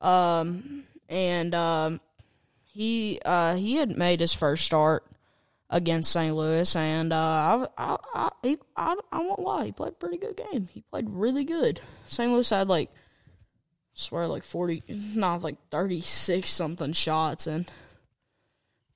Um, 0.00 0.84
and 1.08 1.54
um, 1.54 2.00
he 2.62 3.20
uh, 3.24 3.56
he 3.56 3.76
had 3.76 3.96
made 3.96 4.20
his 4.20 4.32
first 4.32 4.64
start 4.64 5.04
against 5.72 6.12
St. 6.12 6.36
Louis, 6.36 6.76
and 6.76 7.12
uh, 7.12 7.16
I, 7.16 7.66
I, 7.78 7.96
I, 8.14 8.30
he, 8.42 8.58
I, 8.76 8.94
I 9.10 9.20
won't 9.20 9.40
lie, 9.40 9.64
he 9.64 9.72
played 9.72 9.92
a 9.92 9.96
pretty 9.96 10.18
good 10.18 10.36
game. 10.36 10.68
He 10.70 10.82
played 10.82 11.08
really 11.08 11.44
good. 11.44 11.80
St. 12.06 12.30
Louis 12.30 12.48
had 12.48 12.68
like 12.68 12.90
I 12.94 13.94
swear 13.94 14.28
like 14.28 14.44
40 14.44 14.82
not 15.14 15.42
like 15.42 15.56
36 15.70 16.48
something 16.48 16.92
shots 16.92 17.46
and 17.46 17.70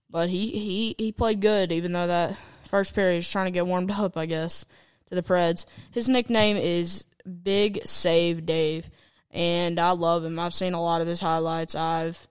but 0.09 0.31
he 0.31 0.51
he 0.51 0.95
he 0.97 1.13
played 1.13 1.41
good 1.41 1.71
even 1.71 1.93
though 1.93 2.07
that 2.07 2.39
first 2.65 2.95
period 2.95 3.19
was 3.19 3.31
trying 3.31 3.47
to 3.47 3.51
get 3.51 3.67
warmed 3.67 3.91
up 3.91 4.17
I 4.17 4.25
guess 4.27 4.65
to 5.09 5.15
the 5.15 5.23
Preds. 5.23 5.67
His 5.91 6.09
nickname 6.09 6.57
is 6.57 7.07
Big 7.43 7.87
Save 7.87 8.47
Dave 8.47 8.89
and 9.31 9.79
I 9.79 9.91
love 9.91 10.25
him. 10.25 10.39
I've 10.39 10.55
seen 10.55 10.73
a 10.73 10.83
lot 10.83 11.03
of 11.03 11.07
his 11.07 11.21
highlights. 11.21 11.75
I've 11.75 12.27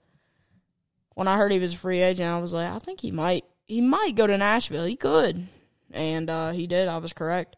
when 1.14 1.28
I 1.28 1.38
heard 1.38 1.52
he 1.52 1.60
was 1.60 1.74
a 1.74 1.78
free 1.78 2.02
agent, 2.02 2.28
I 2.28 2.40
was 2.40 2.52
like, 2.52 2.70
I 2.70 2.80
think 2.80 3.00
he 3.00 3.12
might 3.12 3.46
he 3.68 3.82
might 3.82 4.16
go 4.16 4.28
to 4.28 4.38
Nashville. 4.38 4.86
He 4.86 4.96
could. 4.96 5.48
And 5.92 6.30
uh, 6.30 6.52
he 6.52 6.68
did. 6.68 6.88
I 6.88 6.98
was 6.98 7.14
correct. 7.14 7.56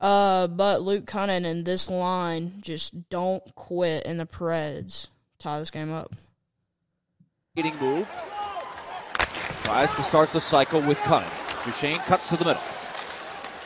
Uh, 0.00 0.46
but 0.46 0.82
Luke 0.82 1.06
Kunin 1.06 1.44
and 1.46 1.64
this 1.64 1.88
line 1.88 2.54
just 2.60 3.08
don't 3.08 3.42
quit, 3.54 4.04
and 4.06 4.20
the 4.20 4.26
Preds 4.26 5.08
tie 5.38 5.58
this 5.58 5.70
game 5.70 5.90
up. 5.90 6.14
Getting 7.54 7.76
moved. 7.78 8.10
Tries 9.64 9.94
to 9.94 10.02
start 10.02 10.32
the 10.32 10.40
cycle 10.40 10.82
with 10.82 10.98
Kunin. 10.98 11.64
Duchene 11.64 11.98
cuts 12.00 12.28
to 12.28 12.36
the 12.36 12.44
middle. 12.44 12.62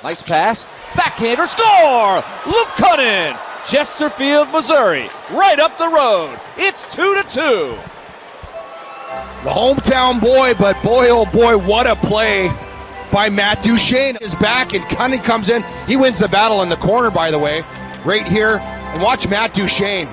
Nice 0.02 0.22
pass. 0.22 0.66
Backhander 0.94 1.46
score! 1.46 2.24
Luke 2.46 2.68
Kunin! 2.76 3.38
Chesterfield, 3.66 4.48
Missouri. 4.50 5.08
Right 5.32 5.58
up 5.58 5.76
the 5.76 5.88
road. 5.88 6.40
It's 6.56 6.82
two 6.94 7.14
to 7.16 7.28
two. 7.28 7.78
The 9.42 9.50
hometown 9.50 10.20
boy, 10.20 10.54
but 10.54 10.80
boy, 10.82 11.08
oh 11.08 11.26
boy, 11.26 11.58
what 11.58 11.86
a 11.86 11.96
play 11.96 12.48
by 13.10 13.28
Matt 13.28 13.62
Duchene. 13.62 14.16
Is 14.20 14.34
back 14.36 14.72
and 14.74 14.84
Kunin 14.84 15.24
comes 15.24 15.48
in. 15.48 15.64
He 15.88 15.96
wins 15.96 16.20
the 16.20 16.28
battle 16.28 16.62
in 16.62 16.68
the 16.68 16.76
corner, 16.76 17.10
by 17.10 17.30
the 17.30 17.38
way, 17.38 17.64
right 18.04 18.26
here. 18.28 18.58
And 18.58 19.02
watch 19.02 19.26
Matt 19.26 19.54
Duchene 19.54 20.08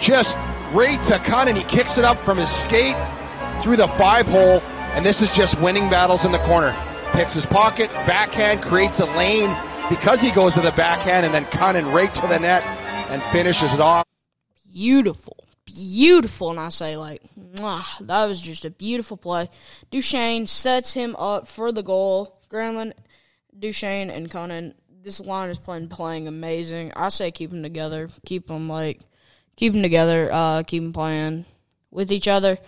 just 0.00 0.36
right 0.72 0.98
to 1.04 1.18
Kunin. 1.18 1.56
He 1.56 1.62
kicks 1.62 1.96
it 1.96 2.04
up 2.04 2.18
from 2.24 2.38
his 2.38 2.50
skate 2.50 2.96
through 3.62 3.76
the 3.76 3.86
five 3.88 4.26
hole, 4.26 4.60
and 4.94 5.06
this 5.06 5.22
is 5.22 5.32
just 5.36 5.60
winning 5.60 5.88
battles 5.88 6.24
in 6.24 6.32
the 6.32 6.38
corner. 6.38 6.74
Picks 7.12 7.34
his 7.34 7.46
pocket, 7.46 7.90
backhand, 7.90 8.62
creates 8.62 8.98
a 8.98 9.06
lane 9.16 9.56
because 9.88 10.20
he 10.20 10.32
goes 10.32 10.54
to 10.54 10.60
the 10.60 10.72
backhand, 10.72 11.24
and 11.24 11.32
then 11.32 11.44
Kunin 11.46 11.92
right 11.92 12.12
to 12.14 12.26
the 12.26 12.38
net 12.40 12.64
and 13.10 13.22
finishes 13.24 13.72
it 13.74 13.80
off. 13.80 14.06
Beautiful 14.72 15.36
beautiful, 15.74 16.50
and 16.50 16.60
I 16.60 16.68
say 16.68 16.96
like, 16.96 17.22
that 17.54 18.26
was 18.26 18.40
just 18.40 18.64
a 18.64 18.70
beautiful 18.70 19.16
play. 19.16 19.48
Duchene 19.90 20.46
sets 20.46 20.92
him 20.92 21.16
up 21.16 21.48
for 21.48 21.72
the 21.72 21.82
goal. 21.82 22.40
Granlund, 22.50 22.92
Duchene, 23.58 24.10
and 24.10 24.30
Conan. 24.30 24.74
This 25.02 25.20
line 25.20 25.48
is 25.48 25.58
playing 25.58 25.88
playing 25.88 26.28
amazing. 26.28 26.92
I 26.94 27.08
say 27.08 27.30
keep 27.30 27.50
them 27.50 27.62
together. 27.62 28.10
Keep 28.26 28.48
them 28.48 28.68
like 28.68 29.00
keep 29.56 29.72
them 29.72 29.82
together. 29.82 30.28
Uh, 30.30 30.62
keep 30.62 30.82
them 30.82 30.92
playing 30.92 31.46
with 31.90 32.12
each 32.12 32.28
other. 32.28 32.58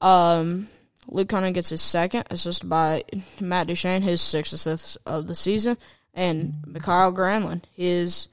Um, 0.00 0.68
Luke 1.08 1.28
Kunin 1.28 1.54
gets 1.54 1.70
his 1.70 1.80
second, 1.80 2.24
assisted 2.30 2.68
by 2.68 3.02
Matt 3.40 3.66
Duchene, 3.66 4.02
his 4.02 4.20
sixth 4.20 4.52
assist 4.52 4.98
of 5.06 5.26
the 5.26 5.34
season, 5.34 5.76
and 6.14 6.54
Mikael 6.66 7.12
Granlund, 7.12 7.64
his 7.72 8.28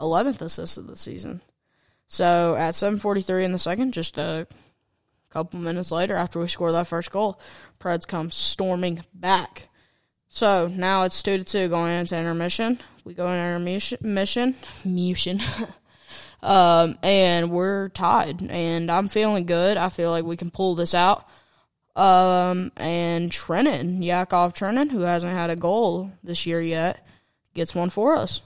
eleventh 0.00 0.42
assist 0.42 0.76
of 0.76 0.88
the 0.88 0.96
season. 0.96 1.40
So 2.06 2.56
at 2.56 2.74
7:43 2.74 3.44
in 3.44 3.52
the 3.52 3.58
second, 3.58 3.92
just 3.92 4.18
a 4.18 4.46
couple 5.32 5.58
minutes 5.58 5.90
later 5.90 6.14
after 6.14 6.38
we 6.38 6.48
score 6.48 6.72
that 6.72 6.86
first 6.86 7.10
goal, 7.10 7.40
Preds 7.80 8.06
come 8.06 8.30
storming 8.30 9.00
back. 9.14 9.68
So 10.28 10.68
now 10.68 11.04
it's 11.04 11.22
two 11.22 11.38
to 11.38 11.44
two 11.44 11.68
going 11.68 11.92
into 11.92 12.16
intermission. 12.16 12.78
We 13.04 13.14
go 13.14 13.28
into 13.28 13.42
intermission, 13.42 13.98
mission, 14.84 15.40
um, 16.42 16.98
and 17.02 17.50
we're 17.50 17.88
tied. 17.90 18.42
And 18.50 18.90
I'm 18.90 19.08
feeling 19.08 19.46
good. 19.46 19.76
I 19.76 19.88
feel 19.88 20.10
like 20.10 20.24
we 20.24 20.36
can 20.36 20.50
pull 20.50 20.74
this 20.74 20.94
out. 20.94 21.28
Um, 21.94 22.72
and 22.78 23.30
Trenin, 23.30 24.02
Yakov 24.02 24.54
Trenin, 24.54 24.90
who 24.90 25.00
hasn't 25.00 25.32
had 25.32 25.50
a 25.50 25.56
goal 25.56 26.10
this 26.24 26.46
year 26.46 26.62
yet, 26.62 27.06
gets 27.54 27.74
one 27.74 27.90
for 27.90 28.14
us 28.14 28.40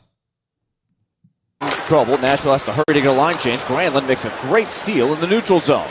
trouble. 1.87 2.18
Nashville 2.18 2.53
has 2.53 2.64
to 2.64 2.72
hurry 2.72 2.85
to 2.88 3.01
get 3.01 3.07
a 3.07 3.12
line 3.12 3.38
change. 3.38 3.62
Granlund 3.62 4.07
makes 4.09 4.25
a 4.25 4.38
great 4.42 4.70
steal 4.70 5.14
in 5.14 5.20
the 5.20 5.27
neutral 5.27 5.61
zone. 5.61 5.88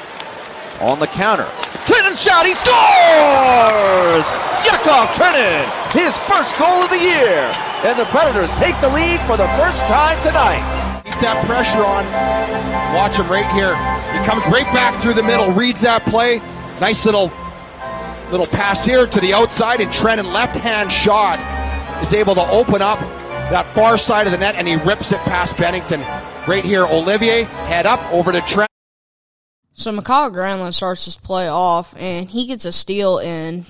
On 0.81 0.99
the 0.99 1.07
counter. 1.07 1.47
Trenin 1.85 2.17
shot, 2.17 2.45
he 2.45 2.53
scores! 2.53 4.25
Yakov 4.65 5.13
Trenin, 5.15 5.63
his 5.93 6.17
first 6.27 6.57
goal 6.57 6.83
of 6.83 6.89
the 6.89 6.99
year. 6.99 7.51
And 7.85 7.97
the 7.97 8.05
Predators 8.05 8.49
take 8.55 8.79
the 8.81 8.89
lead 8.89 9.21
for 9.21 9.37
the 9.37 9.47
first 9.55 9.79
time 9.87 10.19
tonight. 10.21 11.01
Keep 11.05 11.19
that 11.21 11.45
pressure 11.45 11.83
on. 11.83 12.03
Watch 12.95 13.17
him 13.17 13.29
right 13.29 13.49
here. 13.51 13.75
He 14.17 14.25
comes 14.25 14.43
right 14.47 14.65
back 14.73 15.01
through 15.01 15.13
the 15.13 15.23
middle, 15.23 15.51
reads 15.51 15.81
that 15.81 16.03
play. 16.05 16.39
Nice 16.81 17.05
little 17.05 17.31
little 18.31 18.47
pass 18.47 18.83
here 18.83 19.05
to 19.05 19.19
the 19.21 19.33
outside, 19.33 19.81
and 19.81 19.91
Trenin 19.91 20.33
left 20.33 20.55
hand 20.55 20.91
shot 20.91 21.39
is 22.01 22.13
able 22.13 22.35
to 22.35 22.49
open 22.49 22.81
up 22.81 22.99
that 22.99 23.73
far 23.75 23.97
side 23.97 24.25
of 24.25 24.31
the 24.31 24.39
net, 24.39 24.55
and 24.55 24.67
he 24.67 24.75
rips 24.75 25.11
it 25.11 25.19
past 25.19 25.55
Binnington. 25.55 26.01
Right 26.47 26.65
here, 26.65 26.85
Olivier, 26.85 27.43
head 27.43 27.85
up 27.85 28.01
over 28.11 28.31
to 28.31 28.41
Trent. 28.41 28.69
So 29.75 29.91
Mikael 29.91 30.31
Granlund 30.31 30.73
starts 30.73 31.03
his 31.03 31.17
play 31.17 31.49
off, 31.49 31.93
and 31.99 32.29
he 32.29 32.47
gets 32.47 32.63
a 32.63 32.71
steal 32.71 33.19
in 33.19 33.65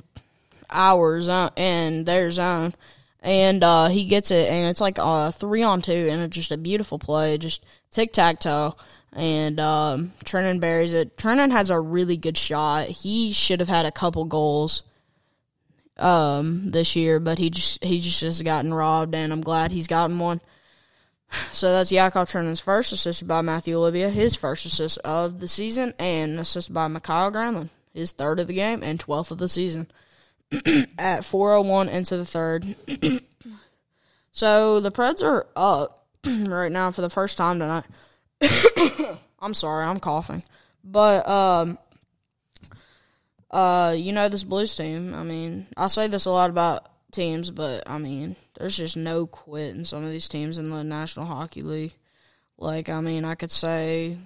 our 0.70 1.20
zone, 1.20 1.50
in 1.56 2.06
their 2.06 2.30
zone, 2.30 2.76
and 3.22 3.64
uh, 3.64 3.88
he 3.88 4.06
gets 4.06 4.30
it, 4.30 4.50
and 4.52 4.68
it's 4.68 4.80
like 4.80 5.00
a 5.00 5.32
three 5.32 5.64
on 5.64 5.82
two, 5.82 6.08
and 6.12 6.22
it's 6.22 6.36
just 6.36 6.52
a 6.52 6.58
beautiful 6.58 7.00
play, 7.00 7.40
just 7.40 7.66
tic 7.90 8.14
tac 8.14 8.40
toe. 8.40 8.76
And 9.14 9.60
um, 9.60 10.14
Trenin 10.24 10.60
buries 10.60 10.94
it. 10.94 11.18
Trenin 11.18 11.52
has 11.52 11.70
a 11.70 11.80
really 11.80 12.18
good 12.18 12.38
shot. 12.38 12.88
He 12.88 13.32
should 13.32 13.60
have 13.62 13.70
had 13.70 13.86
a 13.86 13.92
couple 13.92 14.26
goals 14.26 14.84
um, 15.98 16.70
this 16.70 16.96
year, 16.96 17.20
but 17.20 17.40
he 17.40 17.50
just 17.50 17.84
he 17.84 18.00
just 18.00 18.22
has 18.22 18.42
gotten 18.44 18.74
robbed, 18.74 19.16
and 19.16 19.34
I'm 19.34 19.42
glad 19.42 19.72
he's 19.72 19.88
gotten 19.88 20.20
one. 20.20 20.40
So 21.52 21.72
that's 21.72 21.92
Yakov 21.92 22.30
Trenin's 22.30 22.60
first, 22.60 22.92
assisted 22.92 23.28
by 23.28 23.42
Matthew 23.42 23.78
Olivier, 23.78 24.10
his 24.10 24.36
first 24.36 24.66
assist 24.66 24.98
of 25.00 25.40
the 25.40 25.48
season, 25.48 25.94
and 26.00 26.40
assisted 26.40 26.74
by 26.74 26.88
Mikhail 26.88 27.32
Granlund, 27.32 27.70
his 27.94 28.12
third 28.12 28.40
of 28.40 28.48
the 28.48 28.54
game 28.54 28.84
and 28.84 29.00
12th 29.00 29.32
of 29.32 29.38
the 29.38 29.50
season. 29.50 29.88
At 30.52 31.22
4.01 31.22 31.90
into 31.90 32.18
the 32.18 32.26
third. 32.26 32.76
so 34.32 34.80
the 34.80 34.92
Preds 34.92 35.24
are 35.24 35.48
up 35.56 36.08
right 36.26 36.72
now 36.72 36.92
for 36.92 37.02
the 37.02 37.10
first 37.10 37.38
time 37.38 37.60
tonight. 37.60 37.86
I'm 39.40 39.54
sorry, 39.54 39.86
I'm 39.86 40.00
coughing. 40.00 40.44
But, 40.84 41.28
um, 41.28 41.78
uh, 43.50 43.96
you 43.98 44.14
know, 44.14 44.30
this 44.30 44.44
Blues 44.44 44.76
team, 44.76 45.14
I 45.16 45.24
mean, 45.24 45.68
I 45.76 45.88
say 45.88 46.08
this 46.08 46.26
a 46.26 46.32
lot 46.32 46.50
about 46.50 46.88
teams, 47.16 47.52
but 47.52 47.90
I 47.90 47.98
mean, 47.98 48.36
there's 48.58 48.78
just 48.78 48.98
no 48.98 49.26
quit 49.26 49.76
in 49.76 49.86
some 49.86 50.04
of 50.04 50.12
these 50.12 50.28
teams 50.28 50.58
in 50.58 50.70
the 50.70 50.84
National 50.84 51.26
Hockey 51.26 51.62
League. 51.62 51.94
Like, 52.58 52.90
I 52.90 53.02
mean, 53.02 53.26
I 53.26 53.36
could 53.36 53.52
say, 53.52 54.18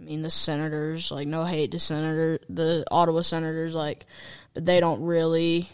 I 0.00 0.02
mean, 0.02 0.22
the 0.22 0.30
Senators, 0.30 1.10
like, 1.10 1.28
no 1.28 1.44
hate 1.44 1.70
to 1.72 1.78
Senator, 1.78 2.40
the 2.48 2.84
Ottawa 2.90 3.22
Senators, 3.22 3.74
like, 3.74 4.06
but 4.54 4.66
they 4.66 4.80
don't 4.80 5.02
really 5.02 5.68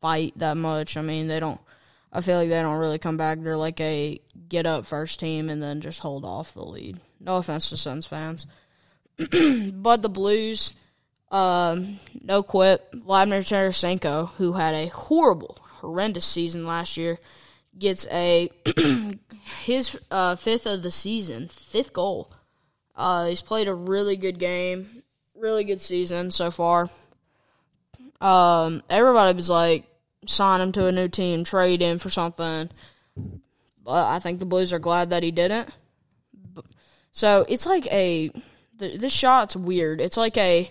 fight 0.00 0.32
that 0.36 0.56
much. 0.56 0.96
I 0.96 1.02
mean, 1.02 1.28
they 1.28 1.40
don't. 1.40 1.60
I 2.12 2.20
feel 2.20 2.38
like 2.38 2.48
they 2.48 2.60
don't 2.60 2.78
really 2.78 2.98
come 2.98 3.16
back. 3.16 3.40
They're 3.40 3.56
like 3.56 3.80
a 3.80 4.20
get 4.48 4.64
up 4.64 4.86
first 4.86 5.20
team 5.20 5.50
and 5.50 5.62
then 5.62 5.80
just 5.80 6.00
hold 6.00 6.24
off 6.24 6.54
the 6.54 6.64
lead. 6.64 6.98
No 7.20 7.36
offense 7.36 7.68
to 7.70 7.76
Sens 7.76 8.06
fans, 8.06 8.46
but 9.18 10.02
the 10.02 10.08
Blues, 10.08 10.72
um, 11.30 12.00
no 12.22 12.42
quit. 12.42 12.86
Vladimir 12.92 13.40
Tarasenko, 13.40 14.30
who 14.36 14.54
had 14.54 14.74
a 14.74 14.88
horrible, 14.88 15.58
horrendous 15.60 16.24
season 16.24 16.66
last 16.66 16.96
year, 16.96 17.18
gets 17.78 18.06
a 18.10 18.50
his 19.64 19.98
uh, 20.10 20.36
fifth 20.36 20.66
of 20.66 20.82
the 20.82 20.90
season, 20.90 21.48
fifth 21.48 21.92
goal. 21.92 22.30
Uh, 22.96 23.26
he's 23.26 23.42
played 23.42 23.68
a 23.68 23.74
really 23.74 24.16
good 24.16 24.38
game, 24.38 25.02
really 25.34 25.64
good 25.64 25.80
season 25.80 26.30
so 26.30 26.50
far. 26.50 26.90
Um, 28.20 28.82
everybody 28.90 29.36
was 29.36 29.48
like, 29.48 29.84
sign 30.26 30.60
him 30.60 30.72
to 30.72 30.86
a 30.86 30.92
new 30.92 31.08
team, 31.08 31.44
trade 31.44 31.80
him 31.80 31.98
for 31.98 32.10
something. 32.10 32.70
But 33.84 34.06
I 34.08 34.18
think 34.18 34.40
the 34.40 34.46
Blues 34.46 34.72
are 34.72 34.80
glad 34.80 35.10
that 35.10 35.22
he 35.22 35.30
didn't. 35.30 35.70
So 37.12 37.44
it's 37.48 37.66
like 37.66 37.86
a 37.92 38.30
this 38.78 39.12
shot's 39.12 39.56
weird. 39.56 40.00
It's 40.00 40.16
like 40.16 40.36
a 40.36 40.70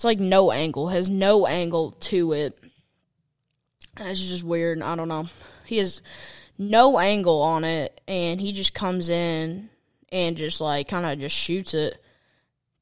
it's 0.00 0.04
like 0.06 0.18
no 0.18 0.50
angle, 0.50 0.88
has 0.88 1.10
no 1.10 1.46
angle 1.46 1.90
to 1.90 2.32
it. 2.32 2.58
It's 3.98 4.30
just 4.30 4.42
weird. 4.42 4.80
I 4.80 4.96
don't 4.96 5.08
know. 5.08 5.28
He 5.66 5.76
has 5.76 6.00
no 6.56 6.98
angle 6.98 7.42
on 7.42 7.64
it, 7.64 8.00
and 8.08 8.40
he 8.40 8.52
just 8.52 8.72
comes 8.72 9.10
in 9.10 9.68
and 10.10 10.38
just 10.38 10.58
like 10.58 10.88
kind 10.88 11.04
of 11.04 11.18
just 11.18 11.36
shoots 11.36 11.74
it. 11.74 12.02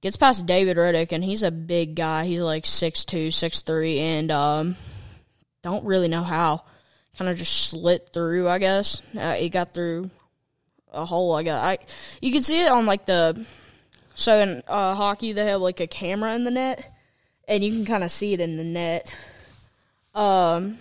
Gets 0.01 0.17
past 0.17 0.47
David 0.47 0.77
Rittich, 0.77 1.11
and 1.11 1.25
he's 1.25 1.43
a 1.43 1.51
big 1.51 1.97
guy. 1.97 2.25
He's 2.25 2.39
like 2.39 2.65
six 2.65 3.05
two, 3.05 3.33
six 3.33 3.63
three, 3.63 3.99
and 3.99 4.31
um, 4.31 4.77
don't 5.63 5.85
really 5.85 6.07
know 6.07 6.23
how. 6.23 6.63
Kind 7.19 7.33
of 7.33 7.37
just 7.37 7.69
slit 7.69 8.11
through, 8.13 8.47
I 8.49 8.61
guess. 8.61 9.03
Uh, 9.19 9.33
he 9.33 9.49
got 9.49 9.75
through 9.75 10.09
a 10.93 11.05
hole. 11.05 11.35
I 11.35 11.43
got. 11.43 11.65
I 11.65 11.79
you 12.23 12.31
can 12.31 12.45
see 12.45 12.63
it 12.63 12.71
on 12.71 12.87
like 12.87 13.07
the. 13.07 13.45
So 14.15 14.39
in 14.39 14.63
uh, 14.69 14.95
hockey, 14.95 15.33
they 15.33 15.47
have 15.47 15.61
like 15.61 15.81
a 15.81 15.89
camera 15.89 16.37
in 16.37 16.45
the 16.45 16.53
net, 16.53 16.89
and 17.49 17.65
you 17.65 17.73
can 17.73 17.85
kind 17.85 18.05
of 18.05 18.13
see 18.13 18.35
it 18.35 18.41
in 18.41 18.57
the 18.57 18.65
net. 18.65 19.13
Um, 20.15 20.79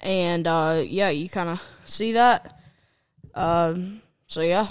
and 0.00 0.46
uh, 0.46 0.82
yeah, 0.84 1.10
you 1.10 1.28
kind 1.28 1.50
of 1.50 1.62
see 1.84 2.12
that. 2.12 2.60
Um, 3.34 4.02
so 4.26 4.40
yeah. 4.40 4.66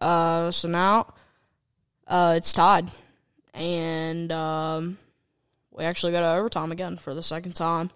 Uh, 0.00 0.50
so 0.50 0.68
now, 0.68 1.14
uh, 2.06 2.34
it's 2.36 2.52
tied, 2.52 2.90
and 3.54 4.30
um, 4.30 4.98
we 5.70 5.84
actually 5.84 6.12
got 6.12 6.36
overtime 6.36 6.70
again 6.72 6.96
for 6.96 7.14
the 7.14 7.22
second 7.22 7.52
time 7.52 7.90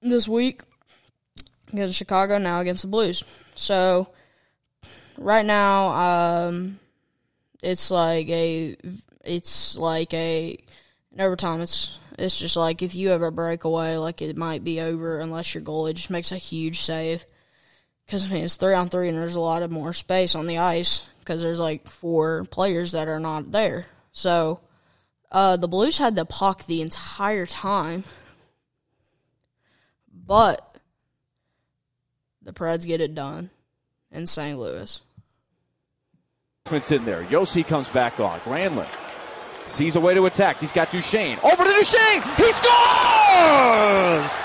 this 0.00 0.28
week 0.28 0.60
against 1.72 1.94
Chicago, 1.94 2.38
now 2.38 2.60
against 2.60 2.82
the 2.82 2.88
Blues. 2.88 3.24
So 3.56 4.08
right 5.16 5.44
now, 5.44 6.46
um, 6.46 6.78
it's 7.62 7.90
like 7.90 8.28
a, 8.28 8.76
it's 9.24 9.76
like 9.76 10.14
a, 10.14 10.58
in 11.12 11.20
overtime, 11.20 11.60
it's 11.60 11.98
it's 12.18 12.38
just 12.38 12.56
like 12.56 12.82
if 12.82 12.94
you 12.94 13.10
ever 13.10 13.30
break 13.30 13.64
away, 13.64 13.96
like 13.96 14.20
it 14.20 14.36
might 14.36 14.64
be 14.64 14.80
over 14.80 15.20
unless 15.20 15.54
your 15.54 15.62
goalie 15.62 15.94
just 15.94 16.10
makes 16.10 16.32
a 16.32 16.36
huge 16.36 16.80
save. 16.80 17.24
Because 18.04 18.26
I 18.26 18.34
mean, 18.34 18.44
it's 18.44 18.56
three 18.56 18.74
on 18.74 18.88
three, 18.88 19.08
and 19.08 19.18
there's 19.18 19.34
a 19.34 19.40
lot 19.40 19.62
of 19.62 19.70
more 19.70 19.92
space 19.92 20.34
on 20.34 20.46
the 20.46 20.58
ice 20.58 21.02
because 21.20 21.42
there's 21.42 21.60
like 21.60 21.86
four 21.86 22.44
players 22.44 22.92
that 22.92 23.08
are 23.08 23.20
not 23.20 23.52
there. 23.52 23.86
So 24.12 24.60
uh, 25.30 25.56
the 25.56 25.68
Blues 25.68 25.98
had 25.98 26.16
the 26.16 26.24
puck 26.24 26.64
the 26.64 26.82
entire 26.82 27.46
time, 27.46 28.04
but 30.12 30.76
the 32.42 32.52
Preds 32.52 32.86
get 32.86 33.00
it 33.00 33.14
done 33.14 33.50
in 34.10 34.26
St. 34.26 34.58
Louis. 34.58 35.00
It's 36.70 36.90
in 36.90 37.04
there. 37.04 37.24
Josi 37.24 37.66
comes 37.66 37.88
back 37.88 38.20
on. 38.20 38.40
Granlund 38.40 38.88
sees 39.70 39.96
a 39.96 40.00
way 40.00 40.14
to 40.14 40.26
attack. 40.26 40.58
He's 40.60 40.72
got 40.72 40.90
Duchene. 40.90 41.38
Over 41.42 41.64
to 41.64 41.70
Duchene. 41.70 42.22
He 42.36 42.52
scores! 42.52 44.40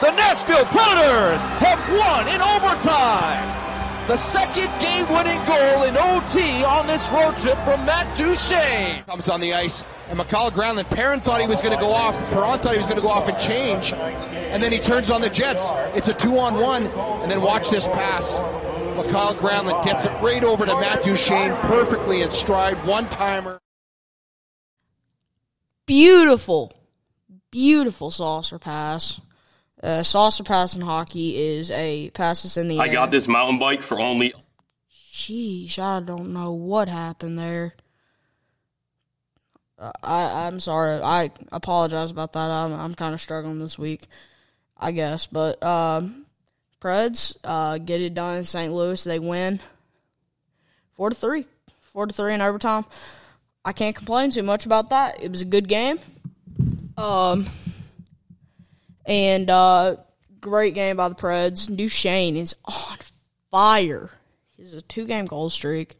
The 0.00 0.10
Nashville 0.12 0.64
Predators 0.66 1.42
have 1.60 1.80
won 1.90 2.26
in 2.28 2.40
overtime. 2.40 3.60
The 4.06 4.16
second 4.16 4.70
game-winning 4.80 5.44
goal 5.44 5.84
in 5.84 5.96
OT 5.96 6.64
on 6.64 6.86
this 6.86 7.08
road 7.10 7.36
trip 7.36 7.62
from 7.64 7.84
Matt 7.84 8.16
Duchene. 8.16 9.04
Comes 9.04 9.28
on 9.28 9.40
the 9.40 9.54
ice, 9.54 9.84
and 10.08 10.18
Mikael 10.18 10.50
Granlund. 10.50 10.90
Perron 10.90 11.20
thought 11.20 11.40
he 11.40 11.46
was 11.46 11.60
going 11.60 11.74
to 11.74 11.80
go 11.80 11.92
off. 11.92 12.16
Perron 12.30 12.58
thought 12.58 12.72
he 12.72 12.78
was 12.78 12.88
going 12.88 12.96
to 12.96 13.02
go 13.02 13.10
off 13.10 13.28
and 13.28 13.38
change, 13.38 13.92
and 13.92 14.60
then 14.60 14.72
he 14.72 14.80
turns 14.80 15.12
on 15.12 15.20
the 15.20 15.30
Jets. 15.30 15.70
It's 15.94 16.08
a 16.08 16.14
two-on-one, 16.14 16.86
and 16.86 17.30
then 17.30 17.40
watch 17.40 17.70
this 17.70 17.86
pass. 17.86 18.40
Mikael 18.96 19.34
Granlund 19.34 19.84
gets 19.84 20.06
it 20.06 20.12
right 20.20 20.42
over 20.42 20.66
to 20.66 20.74
Matt 20.80 21.04
Duchene, 21.04 21.54
perfectly 21.68 22.22
in 22.22 22.32
stride, 22.32 22.84
one-timer. 22.84 23.59
Beautiful, 25.90 26.72
beautiful 27.50 28.12
saucer 28.12 28.60
pass. 28.60 29.20
Uh, 29.82 30.04
saucer 30.04 30.44
pass 30.44 30.76
in 30.76 30.82
hockey 30.82 31.36
is 31.36 31.68
a 31.72 32.10
pass 32.10 32.44
that's 32.44 32.56
in 32.56 32.68
the 32.68 32.78
I 32.78 32.86
air. 32.86 32.92
got 32.92 33.10
this 33.10 33.26
mountain 33.26 33.58
bike 33.58 33.82
for 33.82 33.98
only 33.98 34.32
Sheesh, 34.88 35.80
I 35.80 35.98
don't 35.98 36.32
know 36.32 36.52
what 36.52 36.88
happened 36.88 37.40
there. 37.40 37.74
Uh, 39.80 39.90
I 40.00 40.46
I'm 40.46 40.60
sorry. 40.60 41.02
I 41.02 41.32
apologize 41.50 42.12
about 42.12 42.34
that. 42.34 42.52
I'm 42.52 42.72
I'm 42.72 42.94
kind 42.94 43.12
of 43.12 43.20
struggling 43.20 43.58
this 43.58 43.76
week, 43.76 44.06
I 44.78 44.92
guess. 44.92 45.26
But 45.26 45.60
um, 45.60 46.26
Preds 46.80 47.36
uh, 47.42 47.78
get 47.78 48.00
it 48.00 48.14
done 48.14 48.36
in 48.36 48.44
St. 48.44 48.72
Louis. 48.72 49.02
They 49.02 49.18
win 49.18 49.58
four 50.94 51.10
to 51.10 51.16
three, 51.16 51.46
four 51.80 52.06
to 52.06 52.14
three 52.14 52.32
in 52.32 52.40
overtime. 52.40 52.84
I 53.64 53.72
can't 53.72 53.94
complain 53.94 54.30
too 54.30 54.42
much 54.42 54.66
about 54.66 54.90
that. 54.90 55.22
It 55.22 55.30
was 55.30 55.42
a 55.42 55.46
good 55.46 55.68
game. 55.68 55.98
Um, 56.96 57.46
and 59.06 59.50
uh, 59.50 59.96
great 60.40 60.74
game 60.74 60.96
by 60.96 61.08
the 61.08 61.14
Preds. 61.14 61.74
Duchene 61.74 62.36
is 62.36 62.54
on 62.64 62.98
fire. 63.50 64.10
He's 64.56 64.74
a 64.74 64.82
two 64.82 65.06
game 65.06 65.26
goal 65.26 65.50
streak. 65.50 65.96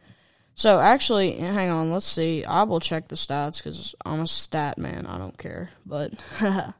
So 0.54 0.78
actually, 0.78 1.32
hang 1.32 1.70
on, 1.70 1.90
let's 1.90 2.06
see. 2.06 2.44
I 2.44 2.64
will 2.64 2.80
check 2.80 3.08
the 3.08 3.14
stats 3.14 3.58
because 3.58 3.94
I'm 4.04 4.20
a 4.20 4.26
stat 4.26 4.76
man. 4.76 5.06
I 5.06 5.16
don't 5.16 5.38
care. 5.38 5.70
But 5.86 6.12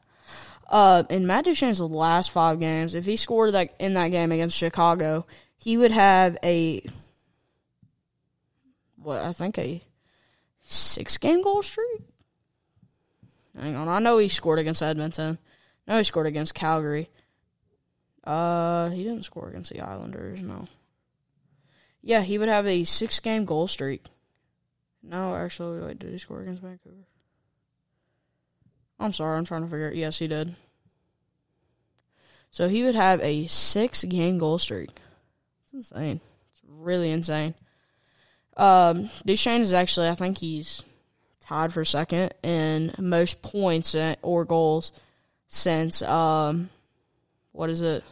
uh, 0.69 1.03
in 1.09 1.25
Matt 1.25 1.45
Duchene's 1.45 1.81
last 1.81 2.29
five 2.29 2.59
games, 2.59 2.93
if 2.93 3.05
he 3.05 3.17
scored 3.17 3.53
that 3.53 3.73
in 3.79 3.95
that 3.95 4.09
game 4.09 4.31
against 4.31 4.57
Chicago, 4.57 5.25
he 5.57 5.77
would 5.77 5.91
have 5.91 6.37
a 6.43 6.83
what 8.97 9.17
I 9.23 9.33
think 9.33 9.57
a 9.57 9.81
six 10.71 11.17
game 11.17 11.41
goal 11.41 11.61
streak. 11.61 12.01
Hang 13.59 13.75
on, 13.75 13.87
I 13.87 13.99
know 13.99 14.17
he 14.17 14.27
scored 14.27 14.59
against 14.59 14.81
Edmonton. 14.81 15.37
No, 15.87 15.97
he 15.97 16.03
scored 16.03 16.27
against 16.27 16.53
Calgary. 16.55 17.09
Uh, 18.23 18.89
he 18.89 19.03
didn't 19.03 19.25
score 19.25 19.49
against 19.49 19.73
the 19.73 19.81
Islanders. 19.81 20.41
No. 20.41 20.67
Yeah, 22.01 22.21
he 22.21 22.37
would 22.37 22.49
have 22.49 22.65
a 22.67 22.83
six 22.83 23.19
game 23.19 23.45
goal 23.45 23.67
streak. 23.67 24.05
No, 25.03 25.35
actually, 25.35 25.81
wait, 25.81 25.99
did 25.99 26.11
he 26.11 26.17
score 26.17 26.41
against 26.41 26.61
Vancouver? 26.61 27.07
I'm 28.99 29.13
sorry, 29.13 29.37
I'm 29.37 29.45
trying 29.45 29.63
to 29.63 29.67
figure 29.67 29.89
it. 29.89 29.95
Yes, 29.95 30.19
he 30.19 30.27
did. 30.27 30.55
So 32.51 32.67
he 32.67 32.83
would 32.83 32.95
have 32.95 33.19
a 33.21 33.47
six 33.47 34.03
game 34.03 34.37
goal 34.37 34.59
streak. 34.59 34.91
It's 35.63 35.73
insane. 35.73 36.19
It's 36.51 36.61
really 36.67 37.09
insane. 37.09 37.55
Um, 38.57 39.09
Duchene 39.25 39.61
is 39.61 39.73
actually, 39.73 40.09
I 40.09 40.15
think 40.15 40.37
he's 40.37 40.83
tied 41.41 41.73
for 41.73 41.83
second 41.85 42.33
in 42.43 42.93
most 42.99 43.41
points 43.41 43.95
or 44.21 44.45
goals 44.45 44.91
since, 45.47 46.01
um, 46.01 46.69
what 47.51 47.69
is 47.69 47.81
it? 47.81 48.03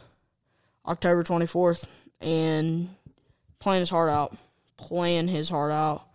October 0.86 1.22
24th, 1.22 1.84
and 2.20 2.88
playing 3.58 3.80
his 3.80 3.90
heart 3.90 4.10
out, 4.10 4.36
playing 4.76 5.28
his 5.28 5.48
heart 5.48 5.72
out. 5.72 6.06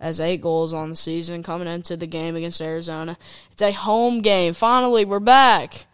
Has 0.00 0.20
eight 0.20 0.42
goals 0.42 0.72
on 0.74 0.90
the 0.90 0.96
season 0.96 1.42
coming 1.42 1.68
into 1.68 1.96
the 1.96 2.06
game 2.06 2.36
against 2.36 2.60
Arizona. 2.60 3.16
It's 3.52 3.62
a 3.62 3.72
home 3.72 4.20
game. 4.20 4.52
Finally, 4.52 5.04
we're 5.06 5.20
back 5.20 5.86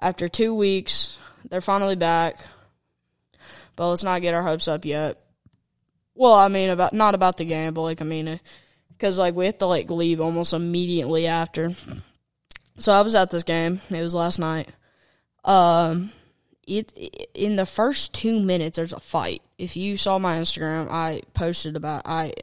after 0.00 0.28
two 0.28 0.54
weeks. 0.54 1.16
They're 1.48 1.60
finally 1.62 1.96
back, 1.96 2.36
but 3.76 3.88
let's 3.88 4.04
not 4.04 4.22
get 4.22 4.34
our 4.34 4.42
hopes 4.42 4.68
up 4.68 4.84
yet. 4.84 5.23
Well, 6.14 6.34
I 6.34 6.48
mean 6.48 6.70
about 6.70 6.92
not 6.92 7.14
about 7.14 7.36
the 7.36 7.44
game, 7.44 7.74
but 7.74 7.82
like 7.82 8.00
I 8.00 8.04
mean, 8.04 8.38
because 8.90 9.18
like 9.18 9.34
we 9.34 9.46
have 9.46 9.58
to 9.58 9.66
like 9.66 9.90
leave 9.90 10.20
almost 10.20 10.52
immediately 10.52 11.26
after. 11.26 11.72
So 12.78 12.92
I 12.92 13.02
was 13.02 13.14
at 13.14 13.30
this 13.30 13.42
game. 13.42 13.80
It 13.90 14.02
was 14.02 14.14
last 14.14 14.38
night. 14.38 14.68
Um, 15.44 16.12
it 16.66 16.92
in 17.34 17.56
the 17.56 17.66
first 17.66 18.14
two 18.14 18.40
minutes 18.40 18.76
there's 18.76 18.92
a 18.92 19.00
fight. 19.00 19.42
If 19.58 19.76
you 19.76 19.96
saw 19.96 20.18
my 20.18 20.36
Instagram, 20.36 20.88
I 20.90 21.22
posted 21.34 21.76
about 21.76 22.02
I 22.04 22.34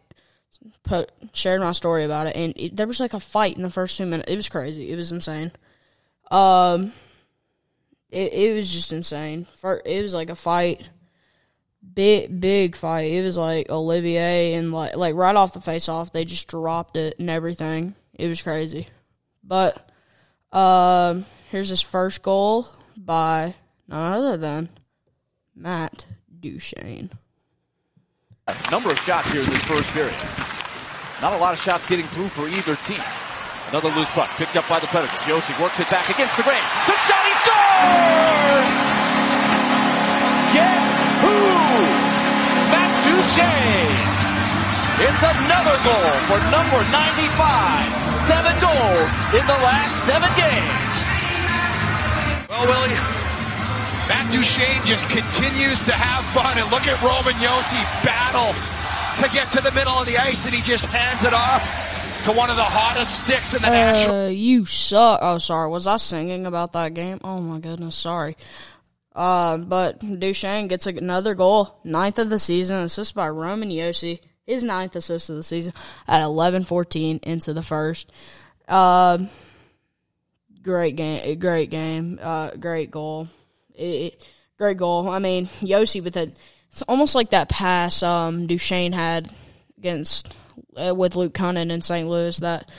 put 0.83 1.11
shared 1.33 1.61
my 1.61 1.71
story 1.71 2.03
about 2.03 2.27
it, 2.27 2.35
and 2.35 2.53
it, 2.55 2.75
there 2.75 2.87
was 2.87 2.99
like 2.99 3.13
a 3.13 3.19
fight 3.19 3.55
in 3.55 3.63
the 3.63 3.69
first 3.69 3.97
two 3.97 4.05
minutes. 4.05 4.31
It 4.31 4.35
was 4.35 4.49
crazy. 4.49 4.91
It 4.91 4.95
was 4.95 5.11
insane. 5.11 5.51
Um, 6.29 6.93
it 8.09 8.33
it 8.33 8.55
was 8.55 8.71
just 8.71 8.93
insane. 8.93 9.47
It 9.85 10.01
was 10.01 10.13
like 10.13 10.29
a 10.29 10.35
fight, 10.35 10.89
big 11.93 12.39
big 12.39 12.75
fight. 12.75 13.11
It 13.11 13.23
was 13.23 13.37
like 13.37 13.69
Olivier 13.69 14.53
and 14.53 14.71
like 14.71 14.95
like 14.95 15.15
right 15.15 15.35
off 15.35 15.53
the 15.53 15.61
face 15.61 15.89
off, 15.89 16.11
they 16.11 16.25
just 16.25 16.47
dropped 16.47 16.97
it 16.97 17.15
and 17.19 17.29
everything. 17.29 17.95
It 18.13 18.27
was 18.27 18.41
crazy, 18.41 18.87
but 19.43 19.89
um, 20.51 21.25
here's 21.49 21.69
his 21.69 21.81
first 21.81 22.21
goal 22.21 22.67
by 22.95 23.55
none 23.87 24.13
other 24.13 24.37
than 24.37 24.69
Matt 25.55 26.07
Duchene. 26.39 27.11
Number 28.69 28.91
of 28.91 28.99
shots 28.99 29.31
here 29.31 29.41
in 29.41 29.49
this 29.49 29.63
first 29.63 29.89
period. 29.91 30.15
Not 31.21 31.33
a 31.33 31.37
lot 31.37 31.53
of 31.53 31.59
shots 31.59 31.87
getting 31.87 32.05
through 32.07 32.29
for 32.29 32.47
either 32.47 32.75
team. 32.87 33.03
Another 33.69 33.89
loose 33.89 34.09
puck 34.09 34.29
picked 34.31 34.57
up 34.57 34.67
by 34.67 34.79
the 34.79 34.87
Predators. 34.87 35.19
Josi 35.19 35.57
works 35.61 35.79
it 35.79 35.87
back 35.89 36.09
against 36.09 36.35
the 36.35 36.43
grain. 36.43 36.63
Good 36.85 36.97
shot, 37.07 37.23
he 37.23 37.33
scores! 37.39 38.67
Guess 40.53 40.90
who? 43.35 43.41
Matt 43.41 43.63
Duchene. 43.67 44.21
It's 45.01 45.23
another 45.23 45.77
goal 45.81 46.11
for 46.29 46.39
number 46.53 46.79
95. 46.91 48.21
Seven 48.27 48.53
goals 48.61 49.09
in 49.33 49.43
the 49.47 49.59
last 49.65 50.05
seven 50.05 50.29
games. 50.37 50.91
Well, 52.49 52.65
Willie, 52.67 52.95
Matt 54.07 54.31
Duchene 54.31 54.83
just 54.85 55.09
continues 55.09 55.83
to 55.85 55.93
have 55.93 56.23
fun. 56.35 56.57
And 56.57 56.69
look 56.69 56.85
at 56.87 57.01
Roman 57.01 57.33
Josi 57.41 57.81
battle 58.05 58.53
to 59.23 59.29
get 59.33 59.49
to 59.51 59.61
the 59.61 59.71
middle 59.71 59.93
of 59.93 60.05
the 60.05 60.17
ice, 60.17 60.45
and 60.45 60.53
he 60.53 60.61
just 60.61 60.85
hands 60.87 61.23
it 61.25 61.33
off 61.33 61.63
to 62.25 62.31
one 62.31 62.49
of 62.49 62.55
the 62.55 62.63
hottest 62.63 63.21
sticks 63.21 63.53
in 63.53 63.61
the 63.61 63.69
national. 63.69 64.15
Uh, 64.15 64.27
you 64.27 64.65
suck. 64.65 65.19
Oh, 65.21 65.37
sorry. 65.39 65.69
Was 65.69 65.87
I 65.87 65.97
singing 65.97 66.45
about 66.45 66.73
that 66.73 66.93
game? 66.93 67.19
Oh 67.23 67.41
my 67.41 67.59
goodness, 67.59 67.95
sorry. 67.95 68.35
Uh, 69.13 69.57
but 69.57 69.99
Duchene 69.99 70.67
gets 70.67 70.87
another 70.87 71.35
goal, 71.35 71.79
ninth 71.83 72.17
of 72.17 72.29
the 72.29 72.39
season, 72.39 72.77
assist 72.77 73.13
by 73.13 73.27
Roman 73.29 73.69
Josi, 73.69 74.19
his 74.45 74.63
ninth 74.63 74.95
assist 74.95 75.29
of 75.29 75.35
the 75.35 75.43
season 75.43 75.73
at 76.07 76.21
eleven 76.21 76.63
fourteen 76.63 77.19
into 77.23 77.53
the 77.53 77.63
first. 77.63 78.11
Um, 78.67 79.29
great 80.61 80.95
game, 80.95 81.39
great 81.39 81.69
game, 81.69 82.19
uh, 82.21 82.51
great 82.51 82.89
goal, 82.89 83.27
it, 83.75 84.25
great 84.57 84.77
goal. 84.77 85.09
I 85.09 85.19
mean, 85.19 85.47
Josi 85.47 86.01
with 86.01 86.15
it, 86.15 86.37
it's 86.69 86.81
almost 86.83 87.13
like 87.13 87.31
that 87.31 87.49
pass 87.49 88.01
um 88.03 88.47
Duchene 88.47 88.93
had 88.93 89.29
against 89.77 90.33
uh, 90.77 90.95
with 90.95 91.17
Luke 91.17 91.33
Kunin 91.33 91.69
in 91.69 91.81
St. 91.81 92.07
Louis 92.07 92.37
that 92.37 92.71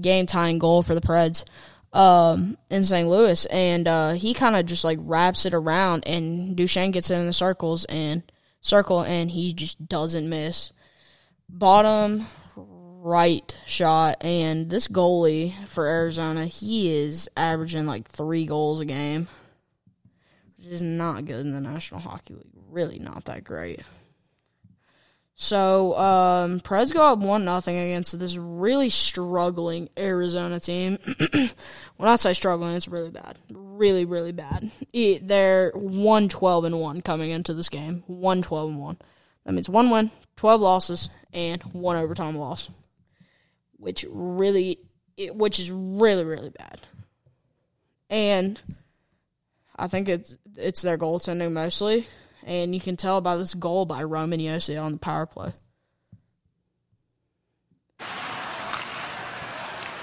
game 0.00 0.26
tying 0.26 0.58
goal 0.58 0.82
for 0.82 0.94
the 0.94 1.00
Preds 1.00 1.44
um, 1.92 2.58
in 2.70 2.84
St. 2.84 3.08
Louis, 3.08 3.46
and 3.46 3.88
uh, 3.88 4.12
he 4.12 4.34
kind 4.34 4.56
of 4.56 4.66
just 4.66 4.84
like 4.84 4.98
wraps 5.00 5.46
it 5.46 5.54
around, 5.54 6.06
and 6.06 6.56
Duchene 6.56 6.90
gets 6.90 7.10
it 7.10 7.16
in 7.16 7.26
the 7.26 7.32
circles 7.32 7.84
and 7.86 8.22
circle, 8.60 9.02
and 9.02 9.30
he 9.30 9.52
just 9.52 9.88
doesn't 9.88 10.28
miss. 10.28 10.72
Bottom 11.48 12.26
right 12.56 13.56
shot, 13.66 14.16
and 14.22 14.68
this 14.68 14.88
goalie 14.88 15.52
for 15.66 15.86
Arizona, 15.86 16.46
he 16.46 16.94
is 16.94 17.28
averaging 17.36 17.86
like 17.86 18.06
three 18.08 18.44
goals 18.44 18.80
a 18.80 18.84
game, 18.84 19.28
which 20.56 20.66
is 20.66 20.82
not 20.82 21.24
good 21.24 21.40
in 21.46 21.52
the 21.52 21.60
National 21.60 22.00
Hockey 22.00 22.34
League. 22.34 22.52
Really, 22.70 22.98
not 22.98 23.24
that 23.26 23.44
great. 23.44 23.80
So, 25.40 25.96
um, 25.96 26.58
Preds 26.58 26.92
go 26.92 27.00
up 27.00 27.20
one 27.20 27.44
nothing 27.44 27.78
against 27.78 28.18
this 28.18 28.36
really 28.36 28.90
struggling 28.90 29.88
Arizona 29.96 30.58
team. 30.58 30.98
when 31.96 32.08
I 32.08 32.16
say 32.16 32.32
struggling, 32.32 32.74
it's 32.74 32.88
really 32.88 33.10
bad, 33.10 33.38
really, 33.48 34.04
really 34.04 34.32
bad. 34.32 34.72
It, 34.92 35.28
they're 35.28 35.70
one 35.74 36.28
twelve 36.28 36.64
and 36.64 36.80
one 36.80 37.02
coming 37.02 37.30
into 37.30 37.54
this 37.54 37.68
game. 37.68 38.02
One 38.08 38.42
twelve 38.42 38.70
and 38.70 38.80
one. 38.80 38.98
That 39.44 39.52
means 39.52 39.68
one 39.68 39.90
win, 39.90 40.10
twelve 40.34 40.60
losses, 40.60 41.08
and 41.32 41.62
one 41.72 41.94
overtime 41.94 42.36
loss, 42.36 42.68
which 43.76 44.04
really, 44.10 44.80
it, 45.16 45.36
which 45.36 45.60
is 45.60 45.70
really, 45.70 46.24
really 46.24 46.50
bad. 46.50 46.80
And 48.10 48.60
I 49.76 49.86
think 49.86 50.08
it's 50.08 50.36
it's 50.56 50.82
their 50.82 50.98
goaltending 50.98 51.52
mostly 51.52 52.08
and 52.48 52.74
you 52.74 52.80
can 52.80 52.96
tell 52.96 53.20
by 53.20 53.36
this 53.36 53.54
goal 53.54 53.84
by 53.84 54.02
Roman 54.02 54.40
Josi 54.40 54.82
on 54.82 54.92
the 54.92 54.98
power 54.98 55.26
play. 55.26 55.52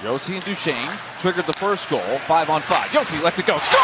Josi 0.01 0.35
and 0.35 0.45
Duchene 0.45 0.97
triggered 1.19 1.47
the 1.47 1.53
first 1.53 1.89
goal, 1.89 1.99
five 1.99 2.49
on 2.51 2.61
five. 2.61 2.87
Josi 2.89 3.21
lets 3.23 3.39
it 3.39 3.47
go. 3.47 3.57
Score! 3.57 3.81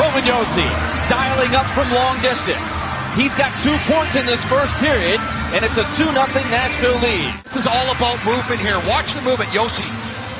Roman 0.00 0.22
Josi 0.24 0.68
dialing 1.10 1.54
up 1.54 1.66
from 1.66 1.92
long 1.92 2.20
distance. 2.22 2.75
He's 3.16 3.34
got 3.34 3.48
two 3.64 3.72
points 3.88 4.14
in 4.14 4.28
this 4.28 4.44
first 4.44 4.72
period, 4.76 5.16
and 5.56 5.64
it's 5.64 5.80
a 5.80 5.88
2 5.96 6.04
0 6.04 6.12
Nashville 6.52 7.00
lead. 7.00 7.32
This 7.48 7.56
is 7.56 7.66
all 7.66 7.88
about 7.96 8.20
movement 8.28 8.60
here. 8.60 8.76
Watch 8.84 9.16
the 9.16 9.22
movement. 9.22 9.48
Josi 9.56 9.88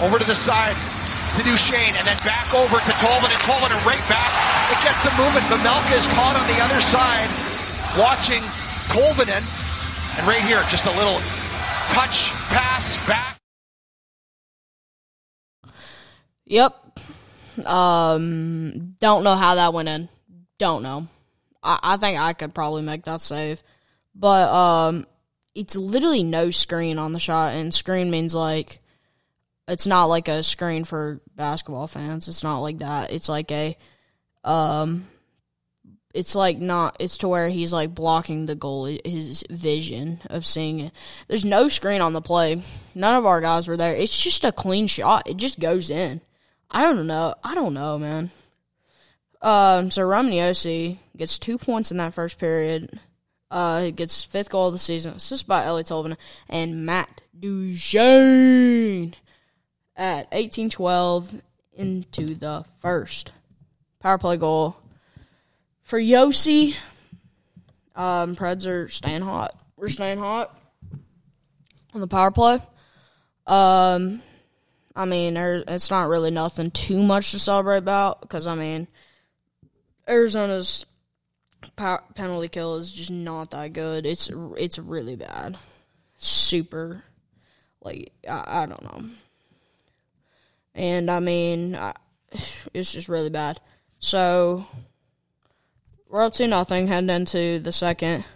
over 0.05 0.19
to 0.19 0.25
the 0.25 0.35
side 0.37 0.77
to 1.37 1.43
Duchene 1.43 1.97
and 1.97 2.07
then 2.07 2.17
back 2.21 2.53
over 2.53 2.77
to 2.77 2.93
Tolman 3.01 3.33
and 3.33 3.41
Tolman 3.49 3.73
and 3.73 3.81
right 3.85 4.05
back. 4.09 4.29
It 4.73 4.85
gets 4.85 5.03
some 5.03 5.17
movement. 5.17 5.45
Mamelka 5.49 5.97
is 5.97 6.07
caught 6.13 6.37
on 6.37 6.47
the 6.53 6.61
other 6.61 6.81
side 6.81 7.29
watching 7.97 8.43
Tolvanen. 8.93 9.41
And 10.19 10.27
right 10.27 10.43
here, 10.43 10.63
just 10.69 10.87
a 10.87 10.93
little 10.93 11.21
touch 11.97 12.29
pass 12.53 12.97
back. 13.07 13.39
Yep. 16.45 17.01
Um, 17.65 18.97
don't 19.01 19.25
know 19.25 19.35
how 19.35 19.55
that 19.57 19.73
went 19.73 19.89
in. 19.89 20.09
Don't 20.59 20.83
know. 20.83 21.09
I, 21.67 21.79
I 21.83 21.97
think 21.97 22.19
I 22.19 22.33
could 22.33 22.55
probably 22.55 22.83
make 22.83 23.05
that 23.05 23.21
save, 23.21 23.63
but 24.15 24.49
um, 24.51 25.07
it's 25.55 25.77
literally 25.77 26.23
no 26.23 26.51
screen 26.51 26.99
on 26.99 27.13
the 27.13 27.19
shot, 27.19 27.55
and 27.55 27.75
screen 27.75 28.11
means 28.11 28.35
like 28.35 28.81
it's 29.69 29.87
not 29.87 30.05
like 30.05 30.29
a 30.29 30.43
screen 30.43 30.85
for 30.85 31.21
basketball 31.35 31.89
fans. 31.89 32.29
It's 32.29 32.45
not 32.45 32.61
like 32.61 32.79
that. 32.79 33.13
It's 33.13 33.29
like 33.29 33.51
a 33.51 33.77
um, 34.45 35.09
it's 36.15 36.35
like 36.35 36.59
not. 36.59 36.97
It's 37.01 37.19
to 37.19 37.29
where 37.29 37.49
he's 37.49 37.73
like 37.73 37.95
blocking 37.95 38.47
the 38.47 38.55
goal, 38.55 38.85
his 39.05 39.45
vision 39.51 40.21
of 40.31 40.47
seeing 40.47 40.81
it. 40.81 40.93
There's 41.29 41.45
no 41.45 41.69
screen 41.69 42.01
on 42.01 42.13
the 42.13 42.23
play. 42.23 42.63
None 42.95 43.17
of 43.17 43.27
our 43.27 43.41
guys 43.41 43.69
were 43.69 43.77
there. 43.77 43.95
It's 43.95 44.17
just 44.17 44.45
a 44.45 44.53
clean 44.53 44.87
shot. 44.87 45.29
It 45.29 45.37
just 45.37 45.61
goes 45.61 45.91
in. 45.91 46.21
I 46.71 46.83
don't 46.83 47.07
know. 47.07 47.35
I 47.45 47.55
don't 47.55 47.75
know, 47.75 47.99
man. 47.99 48.31
Um, 49.47 49.93
so 49.93 50.03
Roman 50.03 50.33
Josi 50.33 50.97
gets 51.17 51.39
two 51.39 51.57
points 51.57 51.93
in 51.93 51.99
that 51.99 52.15
first 52.15 52.37
period. 52.37 52.99
Uh, 53.49 53.83
he 53.83 53.93
gets 53.93 54.25
fifth 54.25 54.51
goal 54.51 54.67
of 54.67 54.73
the 54.73 54.79
season, 54.81 55.15
assisted 55.15 55.47
by 55.47 55.63
Eeli 55.63 55.87
Tolvanen 55.87 56.17
and 56.49 56.85
Matt 56.85 57.23
Duchene 57.39 59.15
at 59.95 60.27
eighteen 60.33 60.69
twelve 60.69 61.33
into 61.73 62.35
the 62.35 62.65
first 62.81 63.31
power 64.01 64.19
play 64.19 64.37
goal 64.37 64.77
for 65.85 66.01
Josi. 66.01 66.75
Um, 67.95 68.35
Preds 68.35 68.67
are 68.67 68.89
staying 68.89 69.23
hot. 69.23 69.57
We're 69.77 69.91
staying 69.91 70.19
hot 70.19 70.59
on 71.95 72.01
the 72.01 72.09
power 72.09 72.33
play. 72.33 72.59
Um, 73.47 74.23
I 74.97 75.05
mean, 75.05 75.35
there, 75.35 75.63
it's 75.69 75.89
not 75.89 76.09
really 76.09 76.33
nothing 76.33 76.73
too 76.73 77.05
much 77.05 77.31
to 77.31 77.39
celebrate 77.39 77.79
about 77.79 78.23
because 78.23 78.49
I 78.49 78.57
mean, 78.57 78.89
Arizona's 80.09 80.87
penalty 82.15 82.49
kill 82.49 82.77
is 82.77 82.93
just 82.93 83.11
not 83.11 83.51
that 83.51 83.73
good. 83.73 84.07
It's 84.07 84.31
it's 84.57 84.79
really 84.79 85.17
bad. 85.17 85.57
super, 86.17 87.03
like 87.83 88.13
I, 88.29 88.63
I 88.63 88.67
don't 88.67 88.83
know. 88.83 89.11
And 90.75 91.11
I 91.11 91.21
mean, 91.21 91.75
I, 91.75 91.95
it's 92.75 92.93
just 92.93 93.09
really 93.09 93.31
bad. 93.31 93.61
So 93.99 94.67
we're 96.09 96.25
up 96.25 96.35
to 96.35 96.47
nothing 96.47 96.87
heading 96.87 97.11
into 97.11 97.59
the 97.59 97.73
second, 97.73 98.27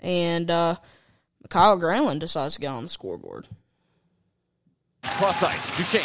and 0.00 0.50
uh, 0.50 0.76
Kyle 1.48 1.78
Granlund 1.78 2.20
decides 2.20 2.54
to 2.54 2.60
get 2.60 2.68
on 2.68 2.84
the 2.84 2.88
scoreboard. 2.88 3.46
Cross 5.04 5.42
ice, 5.42 5.76
Duchene. 5.76 6.02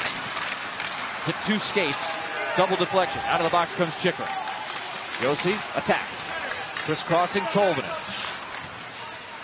Hit 1.25 1.35
two 1.45 1.59
skates, 1.59 2.13
double 2.55 2.75
deflection. 2.77 3.21
Out 3.25 3.39
of 3.39 3.45
the 3.45 3.51
box 3.51 3.75
comes 3.75 3.93
Chychrun. 4.01 4.46
Josi 5.19 5.53
attacks. 5.77 6.29
Crisscrossing 6.85 7.43
Tolvanen. 7.53 7.83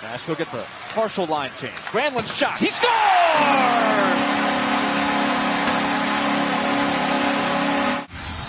Nashville 0.04 0.36
gets 0.36 0.54
a 0.54 0.66
partial 0.94 1.26
line 1.26 1.52
change. 1.60 1.76
Granlund 1.92 2.28
shot. 2.28 2.60
He 2.60 2.68
scores! 2.68 4.44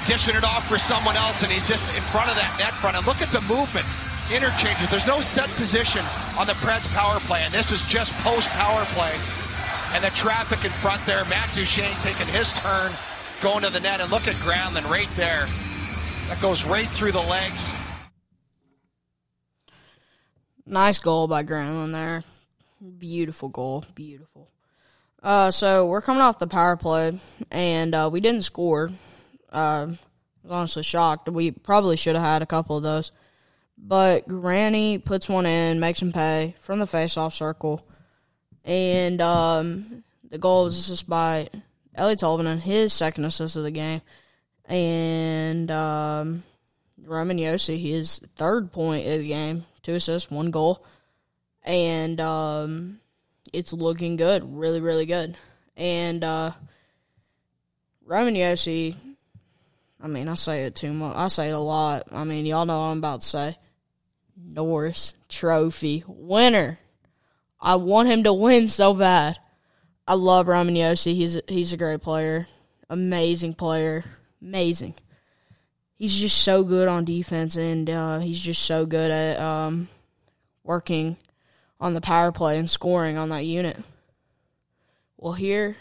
dishing 0.06 0.36
it 0.36 0.44
off 0.44 0.68
for 0.68 0.78
someone 0.78 1.16
else, 1.16 1.42
and 1.42 1.50
he's 1.50 1.66
just 1.66 1.88
in 1.96 2.02
front 2.12 2.28
of 2.28 2.36
that 2.36 2.54
net 2.58 2.74
front. 2.74 2.96
And 2.96 3.06
look 3.06 3.22
at 3.22 3.32
the 3.32 3.40
movement, 3.48 3.86
interchanges. 4.32 4.90
There's 4.90 5.06
no 5.06 5.20
set 5.20 5.48
position 5.56 6.04
on 6.38 6.46
the 6.46 6.52
Preds 6.60 6.86
power 6.92 7.20
play, 7.20 7.42
and 7.42 7.52
this 7.52 7.72
is 7.72 7.82
just 7.82 8.12
post 8.20 8.48
power 8.50 8.84
play. 8.92 9.12
And 9.94 10.04
the 10.04 10.10
traffic 10.10 10.64
in 10.64 10.72
front 10.72 11.04
there, 11.06 11.24
Matt 11.26 11.48
Duchene 11.54 11.94
taking 12.02 12.26
his 12.26 12.52
turn, 12.52 12.92
going 13.40 13.62
to 13.62 13.70
the 13.70 13.80
net, 13.80 14.00
and 14.00 14.10
look 14.10 14.28
at 14.28 14.34
Granlund 14.36 14.88
right 14.90 15.08
there. 15.16 15.46
That 16.28 16.40
goes 16.40 16.64
right 16.64 16.88
through 16.88 17.12
the 17.12 17.20
legs. 17.20 17.74
Nice 20.66 20.98
goal 20.98 21.28
by 21.28 21.44
Granlund 21.44 21.92
there. 21.92 22.24
Beautiful 22.98 23.50
goal. 23.50 23.84
Beautiful. 23.94 24.50
Uh, 25.22 25.50
so 25.50 25.86
we're 25.86 26.00
coming 26.00 26.22
off 26.22 26.38
the 26.38 26.46
power 26.46 26.76
play, 26.76 27.18
and 27.50 27.94
uh, 27.94 28.08
we 28.12 28.20
didn't 28.20 28.42
score. 28.42 28.90
Uh, 29.52 29.86
I 29.88 29.96
was 30.42 30.50
honestly 30.50 30.82
shocked. 30.82 31.28
We 31.28 31.50
probably 31.50 31.96
should 31.96 32.14
have 32.14 32.24
had 32.24 32.42
a 32.42 32.46
couple 32.46 32.76
of 32.76 32.82
those. 32.82 33.12
But 33.76 34.26
Granny 34.26 34.98
puts 34.98 35.28
one 35.28 35.46
in, 35.46 35.80
makes 35.80 36.00
him 36.00 36.12
pay 36.12 36.54
from 36.60 36.78
the 36.78 36.86
face-off 36.86 37.34
circle. 37.34 37.86
And 38.64 39.20
um, 39.20 40.04
the 40.30 40.38
goal 40.38 40.64
was 40.64 40.78
assist 40.78 41.08
by 41.08 41.50
Eeli 41.98 42.40
in 42.40 42.58
his 42.58 42.92
second 42.92 43.26
assist 43.26 43.56
of 43.56 43.62
the 43.62 43.70
game. 43.70 44.00
And 44.66 45.70
um, 45.70 46.42
Roman 47.04 47.38
Josi, 47.38 47.80
his 47.80 48.20
third 48.36 48.72
point 48.72 49.06
of 49.06 49.20
the 49.20 49.28
game, 49.28 49.64
two 49.82 49.94
assists, 49.94 50.30
one 50.30 50.50
goal. 50.50 50.84
And 51.64 52.20
um, 52.20 53.00
it's 53.52 53.72
looking 53.72 54.16
good, 54.16 54.42
really, 54.44 54.80
really 54.80 55.06
good. 55.06 55.36
And 55.76 56.22
uh, 56.22 56.52
Roman 58.04 58.34
Josi, 58.34 58.96
I 60.00 60.06
mean, 60.06 60.28
I 60.28 60.34
say 60.34 60.64
it 60.64 60.74
too 60.74 60.92
much. 60.92 61.16
I 61.16 61.28
say 61.28 61.48
it 61.48 61.54
a 61.54 61.58
lot. 61.58 62.04
I 62.12 62.24
mean, 62.24 62.46
y'all 62.46 62.66
know 62.66 62.78
what 62.78 62.86
I'm 62.86 62.98
about 62.98 63.22
to 63.22 63.26
say. 63.26 63.56
Norris 64.36 65.14
Trophy 65.28 66.04
winner. 66.06 66.78
I 67.60 67.76
want 67.76 68.08
him 68.08 68.24
to 68.24 68.32
win 68.32 68.66
so 68.66 68.92
bad. 68.92 69.38
I 70.06 70.14
love 70.14 70.48
Roman 70.48 70.74
Josi. 70.74 71.14
He's 71.14 71.40
he's 71.48 71.72
a 71.72 71.78
great 71.78 72.02
player, 72.02 72.46
amazing 72.90 73.54
player, 73.54 74.04
amazing. 74.44 74.94
He's 75.96 76.16
just 76.16 76.42
so 76.42 76.64
good 76.64 76.86
on 76.86 77.04
defense, 77.04 77.56
and 77.56 77.88
uh, 77.88 78.18
he's 78.18 78.40
just 78.40 78.62
so 78.62 78.84
good 78.84 79.10
at 79.10 79.40
um, 79.40 79.88
working 80.62 81.16
on 81.80 81.94
the 81.94 82.00
power 82.00 82.30
play 82.30 82.58
and 82.58 82.68
scoring 82.68 83.16
on 83.16 83.30
that 83.30 83.46
unit. 83.46 83.78
Well, 85.16 85.32
here, 85.32 85.76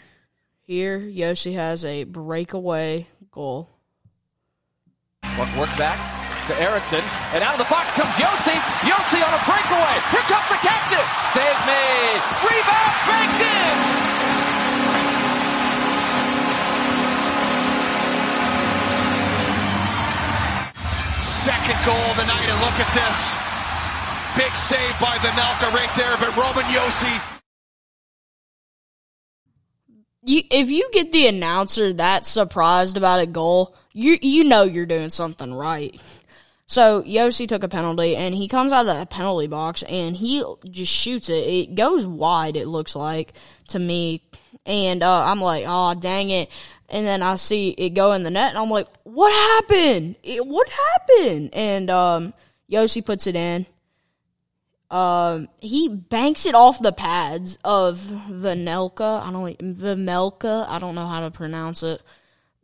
here, 0.62 0.98
Josi 0.98 1.54
has 1.54 1.84
a 1.84 2.04
breakaway 2.04 3.06
goal. 3.30 3.68
Work 5.58 5.76
back 5.76 5.98
to 6.46 6.60
Eriksson, 6.60 7.02
and 7.32 7.42
out 7.42 7.54
of 7.54 7.58
the 7.58 7.70
box 7.70 7.90
comes 7.92 8.14
Josi. 8.14 8.54
Josi 8.86 9.20
on 9.20 9.34
a 9.34 9.42
breakaway. 9.44 9.96
Here 10.10 10.24
comes 10.30 10.48
the 10.48 10.60
captain. 10.62 11.04
Save 11.34 11.58
made. 11.66 12.20
Rebound 12.44 12.94
banked 13.08 13.42
in. 13.42 14.33
Second 21.44 21.78
goal 21.84 22.04
of 22.08 22.16
the 22.16 22.24
night, 22.24 22.48
and 22.48 22.60
look 22.64 22.78
at 22.80 22.90
this. 22.96 23.18
Big 24.34 24.52
save 24.56 24.96
by 24.98 25.20
Vejmelka 25.20 25.70
right 25.76 25.92
there, 25.96 26.16
but 26.16 26.34
Roman 26.36 26.64
Josi 26.72 27.34
You, 30.26 30.40
if 30.50 30.70
you 30.70 30.88
get 30.92 31.12
the 31.12 31.26
announcer 31.26 31.92
that 31.92 32.24
surprised 32.24 32.96
about 32.96 33.22
a 33.22 33.26
goal, 33.26 33.76
you 33.92 34.16
you 34.22 34.44
know 34.44 34.62
you're 34.62 34.86
doing 34.86 35.10
something 35.10 35.52
right. 35.52 36.00
So 36.66 37.02
Josi 37.02 37.46
took 37.46 37.62
a 37.62 37.68
penalty 37.68 38.16
and 38.16 38.34
he 38.34 38.48
comes 38.48 38.72
out 38.72 38.86
of 38.86 38.98
the 38.98 39.04
penalty 39.04 39.48
box 39.48 39.82
and 39.82 40.16
he 40.16 40.42
just 40.70 40.90
shoots 40.90 41.28
it. 41.28 41.44
It 41.44 41.74
goes 41.74 42.06
wide. 42.06 42.56
It 42.56 42.68
looks 42.68 42.96
like 42.96 43.34
to 43.68 43.78
me, 43.78 44.22
and 44.64 45.02
uh, 45.02 45.26
I'm 45.26 45.42
like, 45.42 45.66
oh 45.68 45.92
dang 45.94 46.30
it! 46.30 46.50
And 46.88 47.06
then 47.06 47.22
I 47.22 47.36
see 47.36 47.70
it 47.70 47.90
go 47.90 48.12
in 48.12 48.22
the 48.22 48.30
net, 48.30 48.50
and 48.50 48.58
I'm 48.58 48.70
like, 48.70 48.88
what 49.04 49.32
happened? 49.32 50.16
It, 50.22 50.46
what 50.46 50.68
happened? 50.68 51.50
And 51.54 51.90
um, 51.90 52.34
Josi 52.70 53.04
puts 53.04 53.26
it 53.26 53.36
in. 53.36 53.66
Um, 54.90 55.48
he 55.60 55.88
banks 55.88 56.46
it 56.46 56.54
off 56.54 56.80
the 56.80 56.92
pads 56.92 57.58
of 57.64 57.98
Vanelka. 57.98 59.22
I 59.22 59.32
don't 59.32 59.58
Vamelka. 59.58 60.68
I 60.68 60.78
don't 60.78 60.94
know 60.94 61.06
how 61.06 61.20
to 61.20 61.30
pronounce 61.30 61.82
it, 61.82 62.00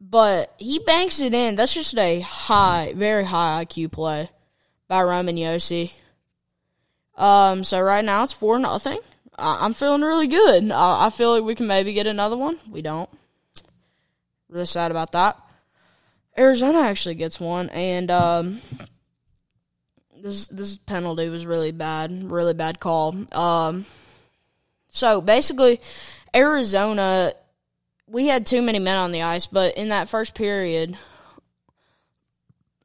but 0.00 0.54
he 0.58 0.78
banks 0.80 1.20
it 1.20 1.34
in. 1.34 1.56
That's 1.56 1.74
just 1.74 1.98
a 1.98 2.20
high, 2.20 2.92
very 2.94 3.24
high 3.24 3.64
IQ 3.64 3.92
play 3.92 4.30
by 4.86 5.02
Roman 5.02 5.36
Josi. 5.36 5.92
Um, 7.16 7.64
so 7.64 7.80
right 7.80 8.04
now 8.04 8.22
it's 8.22 8.32
four 8.32 8.58
nothing. 8.58 9.00
I'm 9.36 9.74
feeling 9.74 10.02
really 10.02 10.26
good. 10.26 10.70
I, 10.70 11.06
I 11.06 11.10
feel 11.10 11.32
like 11.32 11.44
we 11.44 11.54
can 11.54 11.66
maybe 11.66 11.92
get 11.92 12.06
another 12.06 12.36
one. 12.36 12.58
We 12.70 12.82
don't. 12.82 13.08
Really 14.50 14.66
sad 14.66 14.90
about 14.90 15.12
that. 15.12 15.36
Arizona 16.36 16.80
actually 16.80 17.14
gets 17.14 17.38
one, 17.38 17.68
and 17.70 18.10
um, 18.10 18.60
this 20.20 20.48
this 20.48 20.76
penalty 20.76 21.28
was 21.28 21.46
really 21.46 21.70
bad, 21.70 22.28
really 22.30 22.54
bad 22.54 22.80
call. 22.80 23.16
Um, 23.32 23.86
so 24.88 25.20
basically, 25.20 25.80
Arizona, 26.34 27.32
we 28.08 28.26
had 28.26 28.44
too 28.44 28.60
many 28.60 28.80
men 28.80 28.96
on 28.96 29.12
the 29.12 29.22
ice, 29.22 29.46
but 29.46 29.76
in 29.76 29.90
that 29.90 30.08
first 30.08 30.34
period, 30.34 30.96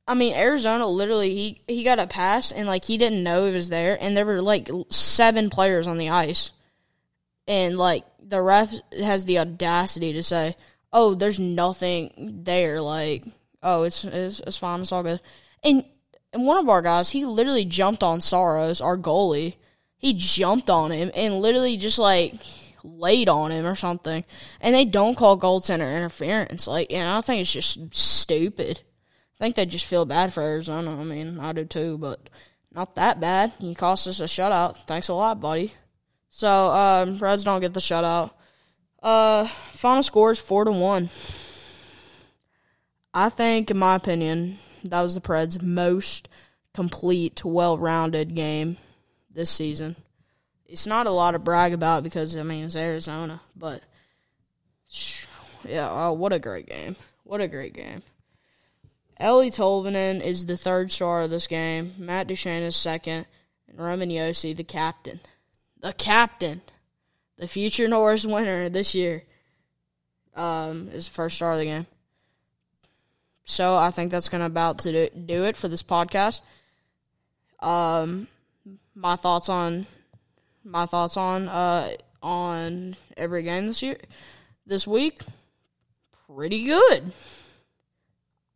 I 0.07 0.13
mean, 0.13 0.35
Arizona 0.35 0.85
literally 0.85 1.33
he 1.33 1.61
he 1.67 1.83
got 1.83 1.97
a 1.97 2.05
pass 2.05 2.51
and 2.51 2.67
like 2.67 2.85
he 2.85 2.99
didn't 2.99 3.23
know 3.23 3.45
it 3.45 3.53
was 3.53 3.69
there, 3.69 3.97
and 3.99 4.15
there 4.15 4.25
were 4.25 4.41
like 4.41 4.69
seven 4.89 5.49
players 5.49 5.87
on 5.87 5.97
the 5.97 6.09
ice, 6.09 6.51
and 7.47 7.75
like 7.75 8.03
the 8.19 8.41
ref 8.41 8.71
has 8.99 9.25
the 9.25 9.39
audacity 9.39 10.13
to 10.13 10.21
say, 10.21 10.55
"Oh, 10.95 11.13
there's 11.13 11.39
nothing 11.39 12.41
there," 12.43 12.81
like, 12.81 13.23
"Oh, 13.61 13.83
it's 13.83 14.03
it's, 14.05 14.39
it's 14.39 14.57
fine, 14.57 14.81
it's 14.81 14.91
all 14.91 15.03
good," 15.03 15.21
and 15.63 15.83
and 16.35 16.45
one 16.45 16.57
of 16.57 16.67
our 16.67 16.81
guys, 16.81 17.11
he 17.11 17.25
literally 17.25 17.63
jumped 17.63 18.03
on 18.03 18.19
Saros, 18.19 18.81
our 18.81 18.97
goalie. 18.97 19.55
He 19.95 20.13
jumped 20.13 20.69
on 20.69 20.91
him 20.91 21.09
and 21.15 21.39
literally 21.39 21.77
just 21.77 21.97
like 21.97 22.33
laid 22.83 23.29
on 23.29 23.51
him 23.51 23.65
or 23.65 23.75
something. 23.75 24.25
And 24.59 24.75
they 24.75 24.83
don't 24.83 25.15
call 25.15 25.39
goaltender 25.39 25.95
interference. 25.95 26.67
Like, 26.67 26.91
and 26.91 27.09
I 27.09 27.21
think 27.21 27.39
it's 27.39 27.53
just 27.53 27.95
stupid. 27.95 28.81
I 29.39 29.43
think 29.45 29.55
they 29.55 29.65
just 29.65 29.85
feel 29.85 30.05
bad 30.05 30.33
for 30.33 30.43
Arizona. 30.43 30.99
I 30.99 31.05
mean, 31.05 31.39
I 31.39 31.53
do 31.53 31.63
too, 31.63 31.97
but 31.97 32.29
not 32.69 32.95
that 32.95 33.21
bad. 33.21 33.53
He 33.57 33.73
cost 33.73 34.05
us 34.05 34.19
a 34.19 34.25
shutout. 34.25 34.75
Thanks 34.87 35.07
a 35.07 35.13
lot, 35.13 35.39
buddy. 35.39 35.71
So, 36.29 36.49
um, 36.49 37.17
Preds 37.17 37.45
don't 37.45 37.61
get 37.61 37.73
the 37.73 37.79
shutout. 37.79 38.31
Uh, 39.05 39.47
final 39.71 40.01
score 40.01 40.31
is 40.31 40.39
four 40.39 40.65
to 40.65 40.71
one. 40.71 41.11
I 43.13 43.29
think, 43.29 43.69
in 43.69 43.77
my 43.77 43.95
opinion, 43.95 44.57
that 44.83 45.03
was 45.03 45.13
the 45.13 45.21
Preds' 45.21 45.61
most 45.61 46.27
complete, 46.73 47.45
well-rounded 47.45 48.33
game 48.33 48.77
this 49.31 49.51
season. 49.51 49.95
It's 50.65 50.87
not 50.87 51.05
a 51.05 51.11
lot 51.11 51.31
to 51.31 51.39
brag 51.39 51.71
about 51.71 52.03
because 52.03 52.35
I 52.35 52.41
mean 52.41 52.65
it's 52.65 52.75
Arizona, 52.75 53.41
but 53.55 53.83
yeah, 55.63 55.87
oh, 55.91 56.13
what 56.13 56.33
a 56.33 56.39
great 56.39 56.65
game! 56.65 56.95
What 57.23 57.41
a 57.41 57.47
great 57.47 57.73
game. 57.73 58.01
Eeli 59.21 59.55
Tolvanen 59.55 60.19
is 60.19 60.47
the 60.47 60.57
third 60.57 60.91
star 60.91 61.21
of 61.21 61.29
this 61.29 61.45
game. 61.45 61.93
Matt 61.99 62.25
Duchene 62.25 62.63
is 62.63 62.75
second, 62.75 63.27
and 63.67 63.77
Roman 63.77 64.09
Josi, 64.09 64.57
the 64.57 64.63
captain, 64.63 65.19
the 65.79 65.93
captain, 65.93 66.63
the 67.37 67.47
future 67.47 67.87
Norris 67.87 68.25
winner 68.25 68.69
this 68.69 68.95
year, 68.95 69.23
um, 70.35 70.89
is 70.89 71.07
the 71.07 71.13
first 71.13 71.37
star 71.37 71.53
of 71.53 71.59
the 71.59 71.65
game. 71.65 71.87
So 73.45 73.75
I 73.75 73.91
think 73.91 74.11
that's 74.11 74.29
going 74.29 74.41
to 74.41 74.47
about 74.47 74.79
to 74.79 75.09
do 75.09 75.43
it 75.43 75.55
for 75.55 75.67
this 75.67 75.83
podcast. 75.83 76.41
Um, 77.59 78.27
my 78.95 79.15
thoughts 79.15 79.49
on 79.49 79.85
my 80.63 80.85
thoughts 80.85 81.17
on 81.17 81.47
uh 81.47 81.91
on 82.23 82.95
every 83.15 83.43
game 83.43 83.67
this 83.67 83.83
year 83.83 83.97
this 84.65 84.87
week. 84.87 85.21
Pretty 86.27 86.63
good. 86.63 87.11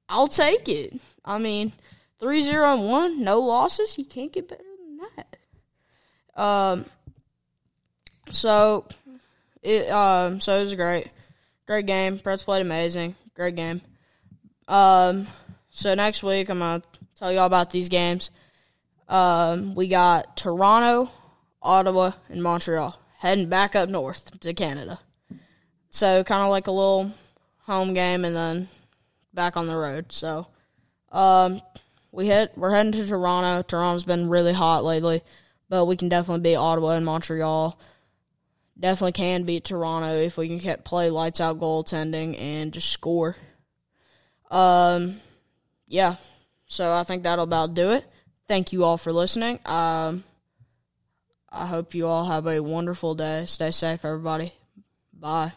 I'll 0.07 0.27
take 0.27 0.67
it. 0.67 0.99
I 1.23 1.37
mean, 1.37 1.71
3-0 2.19 2.73
and 2.73 2.89
1, 2.89 3.23
no 3.23 3.39
losses. 3.39 3.97
You 3.97 4.05
can't 4.05 4.33
get 4.33 4.49
better 4.49 4.63
than 4.63 4.99
that. 5.15 6.41
Um 6.41 6.85
so 8.31 8.85
it 9.61 9.89
um 9.89 10.39
so 10.39 10.59
it 10.59 10.63
was 10.63 10.75
great. 10.75 11.07
Great 11.65 11.85
game. 11.85 12.17
Preds 12.17 12.43
played 12.43 12.61
amazing. 12.61 13.15
Great 13.35 13.55
game. 13.55 13.81
Um 14.67 15.27
so 15.69 15.93
next 15.93 16.23
week 16.23 16.49
I'm 16.49 16.59
gonna 16.59 16.83
tell 17.15 17.31
you 17.31 17.39
all 17.39 17.47
about 17.47 17.71
these 17.71 17.89
games. 17.89 18.31
Um 19.07 19.75
we 19.75 19.87
got 19.87 20.37
Toronto, 20.37 21.11
Ottawa, 21.61 22.11
and 22.29 22.41
Montreal 22.41 22.99
heading 23.17 23.49
back 23.49 23.75
up 23.75 23.89
north 23.89 24.39
to 24.39 24.53
Canada. 24.53 24.99
So 25.89 26.23
kind 26.23 26.43
of 26.43 26.49
like 26.49 26.67
a 26.67 26.71
little 26.71 27.11
home 27.63 27.93
game 27.93 28.23
and 28.23 28.35
then 28.35 28.69
back 29.33 29.57
on 29.57 29.67
the 29.67 29.75
road. 29.75 30.11
So 30.11 30.47
um 31.11 31.61
we 32.11 32.27
hit 32.27 32.53
we're 32.55 32.73
heading 32.73 32.93
to 32.93 33.05
Toronto. 33.05 33.61
Toronto's 33.63 34.03
been 34.03 34.29
really 34.29 34.53
hot 34.53 34.83
lately, 34.83 35.21
but 35.67 35.85
we 35.85 35.97
can 35.97 36.09
definitely 36.09 36.41
beat 36.41 36.55
Ottawa 36.55 36.91
and 36.91 37.05
Montreal 37.05 37.79
definitely 38.79 39.11
can 39.13 39.43
beat 39.43 39.65
Toronto 39.65 40.13
if 40.13 40.37
we 40.37 40.59
can 40.59 40.77
play 40.83 41.09
lights 41.09 41.41
out 41.41 41.59
goaltending 41.59 42.39
and 42.39 42.73
just 42.73 42.89
score. 42.89 43.35
Um, 44.49 45.19
yeah. 45.87 46.15
So 46.65 46.91
I 46.91 47.03
think 47.03 47.23
that'll 47.23 47.43
about 47.43 47.73
do 47.73 47.89
it. 47.91 48.05
Thank 48.47 48.73
you 48.73 48.83
all 48.83 48.97
for 48.97 49.11
listening. 49.11 49.59
Um, 49.65 50.23
I 51.51 51.65
hope 51.65 51.93
you 51.93 52.07
all 52.07 52.25
have 52.25 52.47
a 52.47 52.61
wonderful 52.61 53.15
day. 53.15 53.45
Stay 53.45 53.71
safe, 53.71 54.05
everybody. 54.05 54.53
Bye. 55.13 55.53